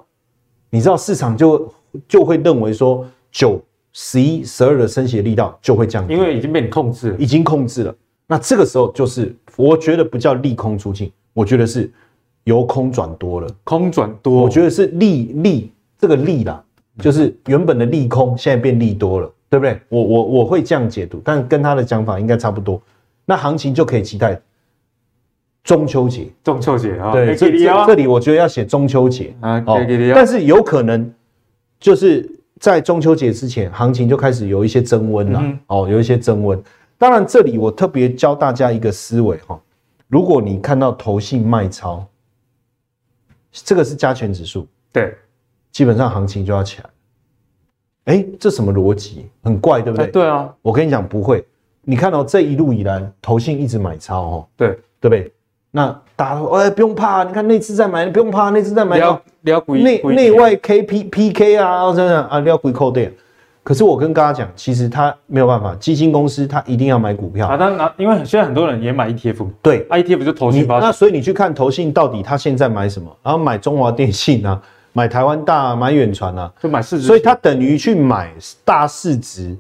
[0.70, 1.74] 你知道市场就
[2.07, 3.61] 就会认为说九、
[3.93, 7.95] 十一、十二的升息力道就会降低，因为已经被你控制了，已经控制了。
[8.28, 11.91] 那这个时候就是我觉得不叫利空出尽，我觉得是
[12.45, 16.63] 由空转多了，空转多，我觉得是利利这个利啦，
[16.97, 19.80] 就是原本的利空现在变利多了，对不对？
[19.89, 22.82] 我我我会这样解读，但跟他的讲法应该差不多，
[23.26, 24.41] 那行情就可以期待。
[25.66, 27.51] 中秋节，中秋节啊，对，这
[27.88, 29.61] 这里我觉得要写中秋节啊，
[30.13, 31.11] 但是有可能
[31.80, 36.61] 就是在中秋节之前，行情就开始有一些增温了，哦，有一些增温。
[36.99, 39.59] 当然，这里我特别教大家一个思维哈，
[40.07, 42.05] 如果你看到投信卖超，
[43.51, 45.18] 这个是加权指数，对，
[45.72, 46.89] 基本上行情就要起来。
[48.13, 49.26] 哎，这什么逻辑？
[49.41, 50.05] 很怪，对不对？
[50.07, 51.43] 对啊，我跟你讲不会。
[51.82, 55.32] 你看到这一路以来，投信一直买超哦，对对不对？
[55.76, 63.11] 那大家说，哎，不用怕，你看那次在买，你不用怕，那次在买，要要内内外 K P P K 啊，真的啊，要归扣的。
[63.61, 67.57] 可是我跟大家讲，其实他没有办法，基金公司他一定要买股票啊。
[67.57, 70.80] 当然，因为现在很多人也买 ETF，对，ETF 就投信发。
[70.80, 73.13] 那所以你去看投信到底他现在买什么？
[73.21, 74.61] 然后买中华电信啊，
[74.93, 77.05] 买台湾大啊，买远传啊，就买市值。
[77.05, 78.32] 所以他等于去买
[78.63, 79.53] 大市值、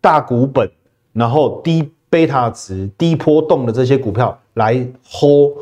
[0.00, 0.70] 大股本，
[1.12, 5.52] 然后低贝塔值、低波动的这些股票来 hold。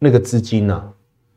[0.00, 0.86] 那个资金呢、啊？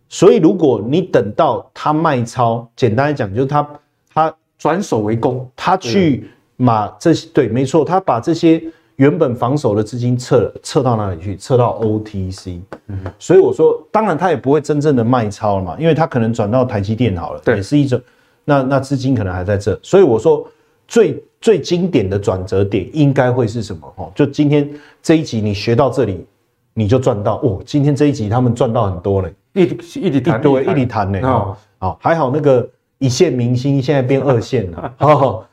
[0.07, 3.67] 所以如果你等到他卖超，简单来讲就是他
[4.13, 8.61] 他转守为攻，他去把这些对，没错，他把这些
[8.97, 11.35] 原本防守的资金撤撤到哪里去？
[11.37, 12.59] 撤到 OTC。
[12.85, 17.99] 嗯，所以我说，当然他也不会真正的卖超了嘛，因为他可能转到台积电好了，对，也是一种。
[18.45, 20.47] 那那资金可能还在这，所以我说
[20.91, 23.93] 最最经典的转折点应该会是什么？
[23.95, 24.69] 哦，就今天
[25.01, 26.27] 这一集你学到这里。
[26.73, 27.61] 你就赚到哦！
[27.65, 31.19] 今天这一集他们赚到很多嘞，一一直谈，对，一直谈呢。
[31.21, 32.67] 哦，好，还好那个
[32.97, 34.95] 一线明星现在变二线了。
[34.99, 35.45] 哦，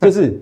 [0.00, 0.40] 就是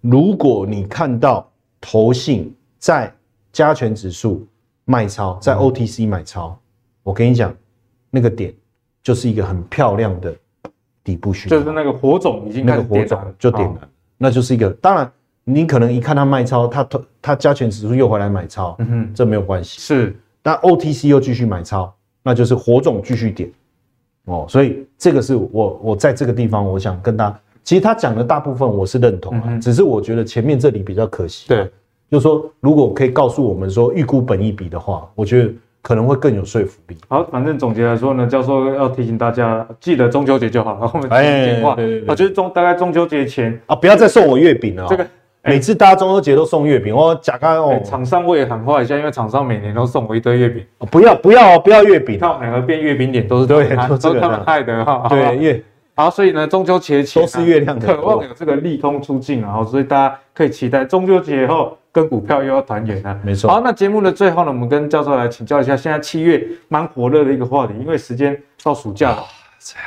[0.00, 1.46] 如果你看到
[1.78, 3.14] 投信在
[3.52, 4.46] 加权指数
[4.86, 6.58] 卖超，在 OTC 买超，
[7.02, 7.54] 我跟你讲，
[8.08, 8.54] 那个点
[9.02, 10.34] 就是一个很漂亮的
[11.04, 13.88] 底部区，就是那个火种已经那个火种就点了，
[14.18, 15.08] 那就是一个当然。
[15.46, 19.78] 你可能一看他卖超，他他他加权指数又回来买超，嗯哼，这没有关系。
[19.78, 23.52] 是，但 OTC 又继续买超，那就是火种继续点，
[24.24, 31.46] 哦，所以这个是我我在这个地方，我想跟大家，其实他讲的大部分我是认同啊，只是我觉得前面这里比较可惜。
[31.46, 31.70] 对，
[32.10, 35.52] 就是说如果可以告诉我们说预估本益比的话，我觉得
[35.84, 36.96] 可能会更有说服力。
[37.08, 40.88] 好，反正总结来说呢，教授要提醒大家，记得中秋节就好了。
[40.88, 41.76] 后面电话，
[42.08, 44.86] 啊，就是中大概中秋节前啊，不要再送我月饼了。
[44.88, 45.06] 这个。
[45.46, 47.78] 每次大家中秋节都送月饼，我假开哦。
[47.84, 50.64] 厂商我也喊话一下，因为厂商每年都送我一堆月饼。
[50.90, 55.06] 不要不要不要月饼，看我们两个变月饼点都是对，都是他们害的哈。
[55.10, 55.62] 对，月
[55.94, 63.18] 好，所以呢，中秋节前都是月亮，渴望有这个利空出尽啊，所以大家可以期待中秋节后跟股票又要团圆了。
[63.22, 63.50] 没错。
[63.50, 69.24] 好，那节目的最后呢，我们跟教授来请教一下，现在七月蛮火热的一个话题，因为时间到暑假了。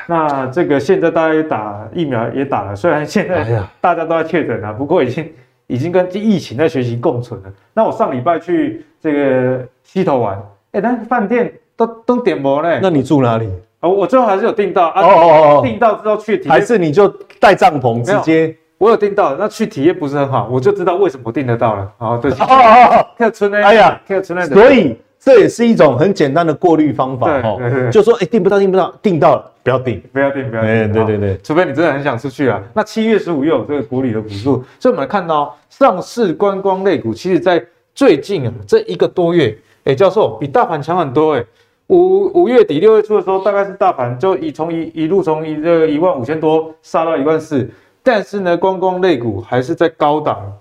[0.08, 5.30] 那这个现在大家也打疫苗也打了，虽然现在大家都在确诊啊，不过已经。
[5.70, 7.52] 已经跟疫情在学习共存了。
[7.74, 10.38] 那我上礼拜去这个西头玩，
[10.72, 12.80] 哎、欸，那饭店都都点播嘞。
[12.82, 13.50] 那你住哪里？
[13.80, 15.02] 哦，我最后还是有订到啊。
[15.02, 17.08] 哦哦哦，订到之后去体验，还是你就
[17.40, 18.56] 带帐篷直接？
[18.78, 21.92] 我有订到，那去体验不是很好，我就知道为什么我订得到了。
[21.98, 22.32] 哦，对。
[22.32, 23.58] 哦哦哦，跳村呢？
[23.64, 24.46] 哎呀，跳村呢？
[24.46, 24.98] 所以。
[25.20, 27.58] 这也是一种很简单的过滤方法哈，
[27.92, 30.72] 就说哎，订不到，订不到，订到了不要订，不要订，不要订。
[30.72, 32.62] 哎，对对对，除非你真的很想出去啊。
[32.72, 37.62] 那七月十五又有这个国礼的补助，所以我们看到上市观光类股，其实在
[37.96, 41.44] 最近啊这一个多月，哎，教授比大盘强很多哎。
[41.88, 47.70] 五五月底六月初的时候，大概是大盘就一从一一路从一这个一万五千多杀到一万四，
[48.04, 50.52] 但是呢，观光类股还是在高档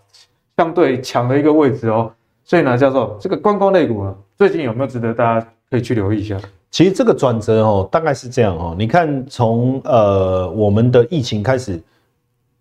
[0.56, 2.12] 相对强的一个位置哦。
[2.44, 6.38] 所以呢，教授，这个观光类股啊，最近有没有值得大家可以去留意一下？
[6.70, 8.76] 其实这个转折哦，大概是这样哦。
[8.78, 11.82] 你看，从呃我们的疫情开始，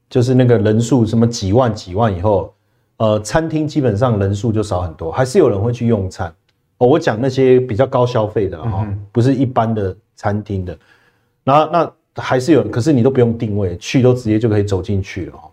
[0.10, 2.52] 就是那个人数什么几万几万以后，
[2.98, 6.34] 呃，餐厅基本上人数就少很多，还是有人会去用餐
[6.78, 6.88] 哦。
[6.88, 10.78] 我讲那些比较高消费的哈，嗯、不是一般的餐厅的，
[11.44, 15.52] 那那还是有，可是你都不用定位，去都直接就可以走进去了哦。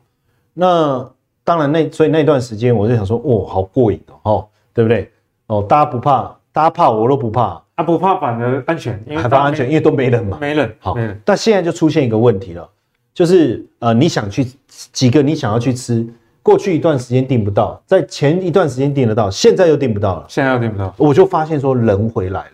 [0.54, 1.10] 那
[1.44, 5.10] 当然那，所以那段时间我就想说，哦，好过瘾哦，对不对？
[5.48, 10.72] 哦，大家不怕，大家怕我都不怕，啊，不怕反而安全，因为反而安全，因为都没人嘛，没人。
[10.78, 12.68] 好，但现在就出现一个问题了，
[13.12, 16.06] 就是呃，你想去几个你想要去吃，
[16.42, 22.50] 过去一段时间订不到，在前一段时间订得到，现在又订不到了，现在又订不到，我就发现说人回来了。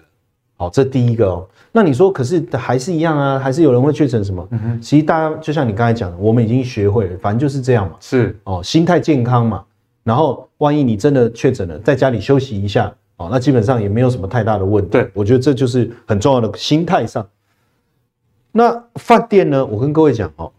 [0.56, 1.46] 好，这第一个哦。
[1.70, 4.46] 那你说，可是还是一样啊，还是有人会确诊什么？
[4.50, 7.96] 嗯哼，其实大家就像你刚才讲的，我们已经学会了，反正就是这样嘛。
[8.00, 9.64] 是哦，心态健康嘛。
[10.02, 14.90] 然后万一你真的确诊了，在家里休息一下哦，那基本上也没有什么太大的问题。
[14.90, 17.24] 对，我觉得这就是很重要的心态上。
[18.50, 19.64] 那饭店呢？
[19.64, 20.50] 我跟各位讲哦，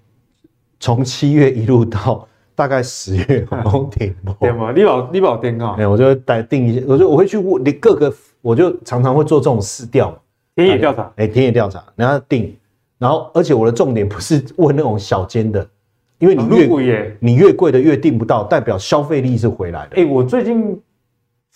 [0.80, 2.26] 从七月一路到
[2.60, 4.36] 大概十月，都点播。
[4.42, 5.78] 点播，你保你保点啊？
[5.80, 10.14] 哎，我就会待定一些，我就我会去问你各个，我就常常会做这种试调。
[10.58, 12.54] 田野调查，哎、欸，田野调查，然后定，
[12.98, 15.66] 然后而且我的重点不是问那种小间的，
[16.18, 19.96] 因为你越贵，你越贵的越订不到，代表消费力是回来的。
[19.96, 20.78] 哎、欸，我最近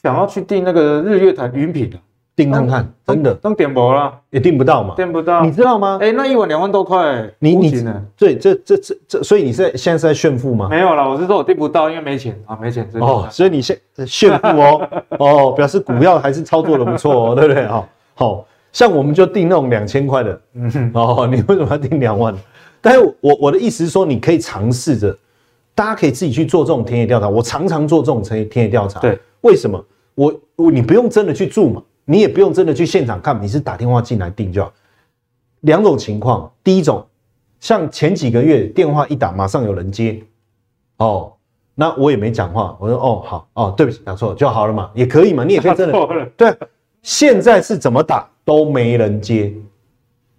[0.01, 1.97] 想要去订那个日月潭云品的，
[2.36, 5.99] 订看看，真的都订不了，也订不到嘛，订不到，你知道吗？
[6.01, 7.71] 哎，那一晚两万多块，你你
[8.17, 10.67] 对，这这这这，所以你是现在是在炫富吗？
[10.67, 12.89] 没有啦，我是说我订不到，因为没钱啊，没钱。
[12.93, 17.67] 哦，所以你现炫富哦， 哦，表示股票还是操作的不错哦，对不对？
[17.67, 22.34] 好，好像我们就订那种两千块的，嗯，哦，你为什么要订两万？
[22.81, 25.15] 但是我我的意思是说，你可以尝试着，
[25.75, 27.29] 大家可以自己去做这种田野调查。
[27.29, 29.86] 我常常做这种田野田野调查，对，为什么？
[30.15, 31.81] 我我你不用真的去住嘛。
[32.05, 34.71] 你也不用真的去现场看，你是打电话进来订就好。
[35.61, 37.05] 两种情况，第一种，
[37.61, 40.21] 像前几个月电话一打，马上有人接，
[40.97, 41.31] 哦，
[41.73, 45.95] 那我也没讲话，我说哦好哦，对不起，打错了就好了嘛，也可以嘛，你也可以真的。
[46.35, 46.53] 对，
[47.01, 49.53] 现在是怎么打都没人接，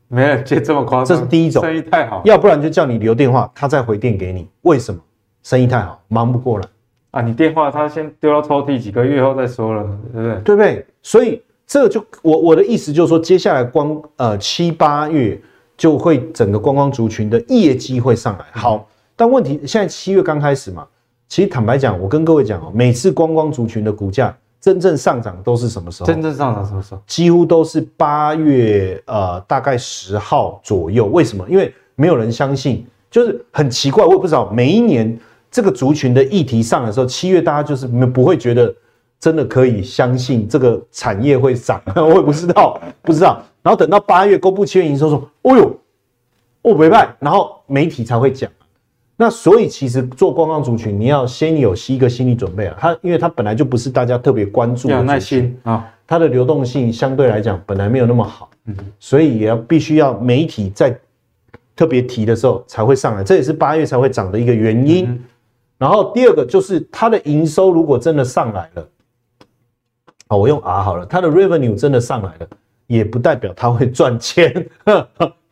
[0.09, 4.47] 没人接这么夸张，这是第一种，生意太好，要不然就叫你留电话，他再回电给你。
[4.61, 5.01] 为什么？
[5.43, 6.67] 生意太好，忙不过来
[7.13, 7.23] 啊！
[7.23, 10.41] 你电话他先丢到抽屉，几个月后再说了，对不对？
[10.43, 10.87] 对不对？
[11.03, 11.41] 所以。
[11.67, 15.41] 这就我我的意思就是说，接下来光呃七八月
[15.77, 18.45] 就会整个观光族群的业绩会上来。
[18.53, 18.87] 好，
[19.17, 20.87] 但问题现在七月刚开始嘛，
[21.27, 26.07] 其实坦白讲，我跟各位讲哦，每次观光族群的股价真正上涨都是什么时候？
[26.07, 27.01] 真正上涨什么时候？
[27.07, 31.07] 几乎都是八月呃大概十号左右。
[31.07, 31.49] 为什么？
[31.49, 34.51] 因为没有人相信，就是很奇怪，我也不知道。
[34.53, 35.19] 每一年
[35.51, 38.73] 这个族群的议题上的时候，七月大家就是不会觉得。
[39.25, 41.81] 真的可以相信这个产业会涨？
[41.97, 43.43] 我也不知道，不知道。
[43.63, 45.81] 然后等到八月公布七月营收，说：“哦呦，
[46.61, 48.51] 哦没败。”然后媒体才会讲。
[49.17, 52.77] 那所以其实做观光族群，你要先有一个心理准备啊。
[52.79, 55.91] 它因为它本来就不是大家特别关注的，要耐心啊。
[56.07, 60.95] 它的流动性相对来讲本来没有那么好，嗯，所以也要必须要媒体在
[61.75, 63.25] 特别提的时候才会上来。
[63.25, 65.19] 这也是八月才会涨的一个原因。
[65.79, 68.87] 然后第二个就是它的营收如果真的上来了。
[70.27, 72.49] 好，我用 R 好了，它的 revenue 真的上来了，
[72.87, 74.67] 也不代表它会赚钱。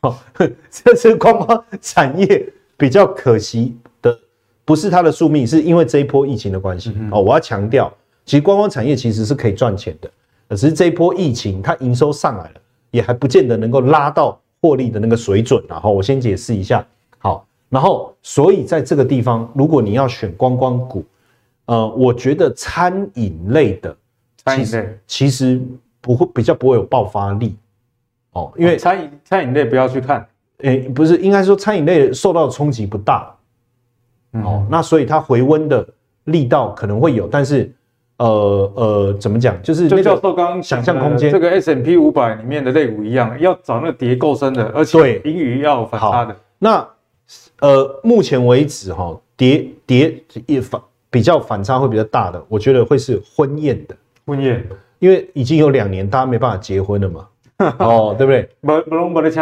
[0.01, 0.19] 好，
[0.71, 4.19] 这是观光产业比较可惜的，
[4.65, 6.97] 不是它的宿命，是因为这一波疫情的关系。
[7.11, 7.93] 哦，我要强调，
[8.25, 10.11] 其实观光产业其实是可以赚钱的，
[10.57, 12.61] 只是这一波疫情它营收上来了，
[12.91, 15.63] 也还不见得能够拉到获利的那个水准。
[15.69, 16.85] 然后我先解释一下，
[17.19, 21.05] 好，然后所以在这个地方，如果你要选观光股，
[21.67, 23.95] 呃，我觉得餐饮类的。
[24.45, 24.99] 餐饮类。
[25.07, 25.61] 其实
[26.01, 27.57] 不会比较不会有爆发力。
[28.33, 30.27] 哦，因为餐饮餐饮类不要去看，
[30.61, 33.31] 诶，不是应该说餐饮类受到的冲击不大，
[34.31, 35.87] 哦，那所以它回温的
[36.25, 37.71] 力道可能会有，但是
[38.17, 46.35] 呃呃怎么讲，就是就教授刚刚想象空间，这个 S&P 五百里面的类股一样，要找那个跌够深的，而且盈余要有反差的。
[46.59, 46.89] 那
[47.61, 50.81] 呃目前为止哈，跌跌也反
[51.11, 53.95] 比较反差会比较大的，我觉得会是婚宴的。
[54.27, 54.65] 婚宴，
[54.99, 57.27] 因为已经有两年大家没办法结婚了嘛，
[57.79, 58.49] 哦，对不对？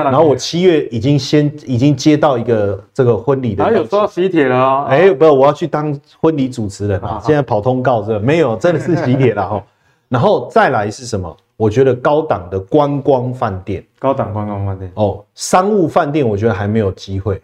[0.03, 4.87] 然后我七月已经先已经接到一个这个婚礼的，还有收到喜帖了哦！
[4.89, 7.21] 哎，不是，我要去当婚礼主持人啊！
[7.25, 8.19] 现在跑通告是吧？
[8.19, 9.63] 没有，真的是喜帖了哈。
[10.09, 11.37] 然后再来是什么？
[11.57, 17.41] 我觉得高档的观光饭店，高档观光饭店哦，商务饭店我觉得还没有机会，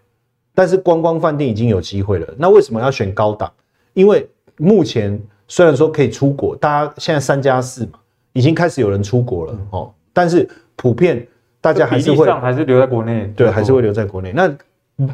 [0.54, 2.26] 但是观光饭店已经有机会了。
[2.38, 3.52] 那为什么要选高档？
[3.92, 4.26] 因为
[4.56, 5.20] 目前。
[5.48, 7.98] 虽然说可以出国，大家现在三加四嘛，
[8.32, 9.92] 已经开始有人出国了哦。
[10.12, 11.26] 但是普遍
[11.60, 14.32] 大家还是会还是留在国内，对，还是会留在国内。
[14.32, 14.52] 那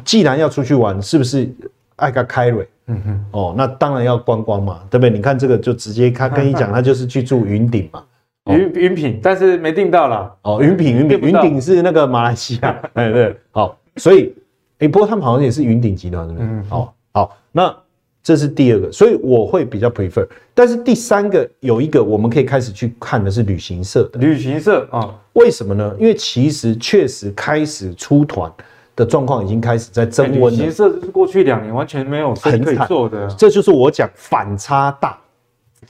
[0.03, 1.49] 既然要出去玩，是不是
[1.97, 2.67] 爱个开瑞？
[2.87, 5.09] 嗯哼，哦，那当然要观光嘛，对不对？
[5.09, 8.03] 你看这个就直接他 跟你讲，他就是去住云顶嘛，
[8.51, 10.33] 云云品，但是没订到啦。
[10.41, 14.33] 哦，云品云品云顶是那个马来西亚， 哎对，好，所以
[14.79, 16.47] 哎，不过他们好像也是云顶集团，对不对？
[16.47, 17.82] 嗯，好，好，那。
[18.23, 20.25] 这是第二个，所以我会比较 prefer。
[20.53, 24.19] 但是第三个有一个我们可以开始去看的是旅行社的。
[24.19, 25.93] 旅行社啊，为什么呢？
[25.99, 28.49] 因为其实确实开始出团
[28.95, 30.49] 的状况已经开始在增温了。
[30.51, 35.17] 旅行社是过去两年完全没有可以做的，这就是我讲反差大，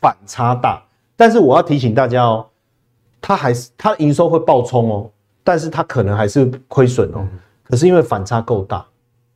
[0.02, 0.84] 反差大。
[1.16, 2.48] 但是我要提醒大家哦，
[3.22, 5.12] 它还是它营收会爆冲哦，
[5.44, 7.24] 但是它可能还是亏损哦。
[7.70, 8.84] 可是因为反差够大。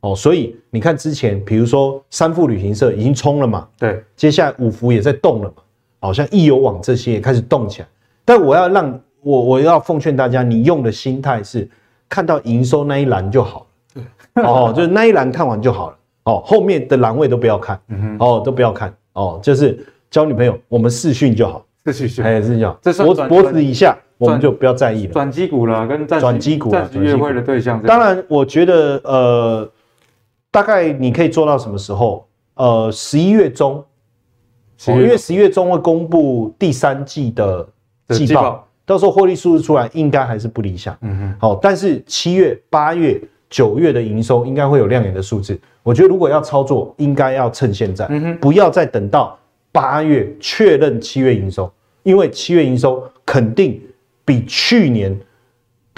[0.00, 5.62] 哦，所以你看之前，比如说三富旅行社已经冲了嘛，对，接下来五福也在动了嘛，
[5.98, 7.88] 好像易游网这些也开始动起来。
[8.24, 11.68] 但我要让我我要奉劝大家，你用的心态是
[12.08, 14.02] 看到营收那一栏就好了，
[14.34, 22.60] 对，哦，就是那一栏看完就好了，哦，后面的栏位都不要看，嗯哼，哦，都不要看，哦，就是交女朋友，我们视讯就好，视讯，哎，视讯。
[22.60, 25.12] 就好，脖脖子以下我们就不要在意了。
[25.12, 27.82] 转机股了，跟转机股，转机约会的对象。
[27.82, 29.68] 当然，我觉得呃。
[30.50, 32.26] 大概你可以做到什么时候？
[32.54, 33.84] 呃，十一月中，
[34.88, 37.68] 因为十一月中会公布第三季的
[38.08, 40.96] 季报，到时候获利数字出来，应该还是不理想。
[41.02, 45.56] 嗯哼，好，但是七月、八月、九月的营收应该会有亮眼的数字。
[45.84, 49.38] 我觉得如果要操作，应该要趁现在，嗯，不要再等到
[49.70, 51.72] 八月确认七月营收，
[52.02, 53.80] 因为七月营收肯定
[54.24, 55.16] 比去年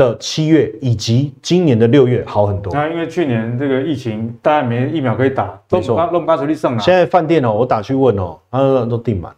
[0.01, 2.73] 的七月以及今年的六月好很多。
[2.73, 6.79] 那因为去年这个疫情，大家没疫苗可以打，没错，弄不出去上啊。
[6.79, 9.37] 现在饭店哦，我打去问哦，他说都订满了。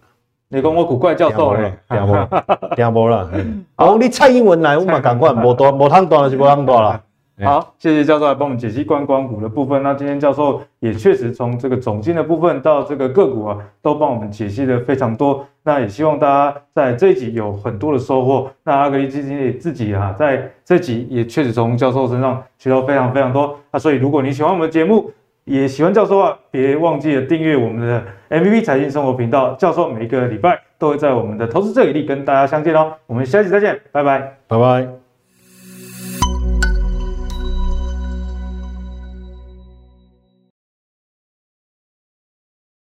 [0.49, 2.29] 你讲我古怪教授嘞，听无了，
[2.77, 3.29] 听无了。
[3.77, 7.01] 哦， 你蔡英文来，我嘛赶快，无多无汤多了是无汤多了。
[7.41, 9.83] 好，谢谢教授来帮我们解析观光股的部分。
[9.83, 15.45] 那今天教授也确实从这个总经的部分到这个个股啊，都帮我们解析的非常多。
[15.65, 18.51] 那也希望大家在这一集有很多的收获。
[18.63, 23.59] 那阿格力基金也自己啊，在这集也确实从教授身上学到非常非常多。
[23.73, 25.11] 那所以如果你喜欢我们的节目，
[25.45, 29.55] 也喜欢教授的话，别忘记了订阅我们的 MVP 财经生活频道。
[29.55, 32.93] 教授每一个礼拜都会在我们的投资最给力跟大家相见哦。
[33.07, 35.02] 我们下期再见，拜拜，拜拜。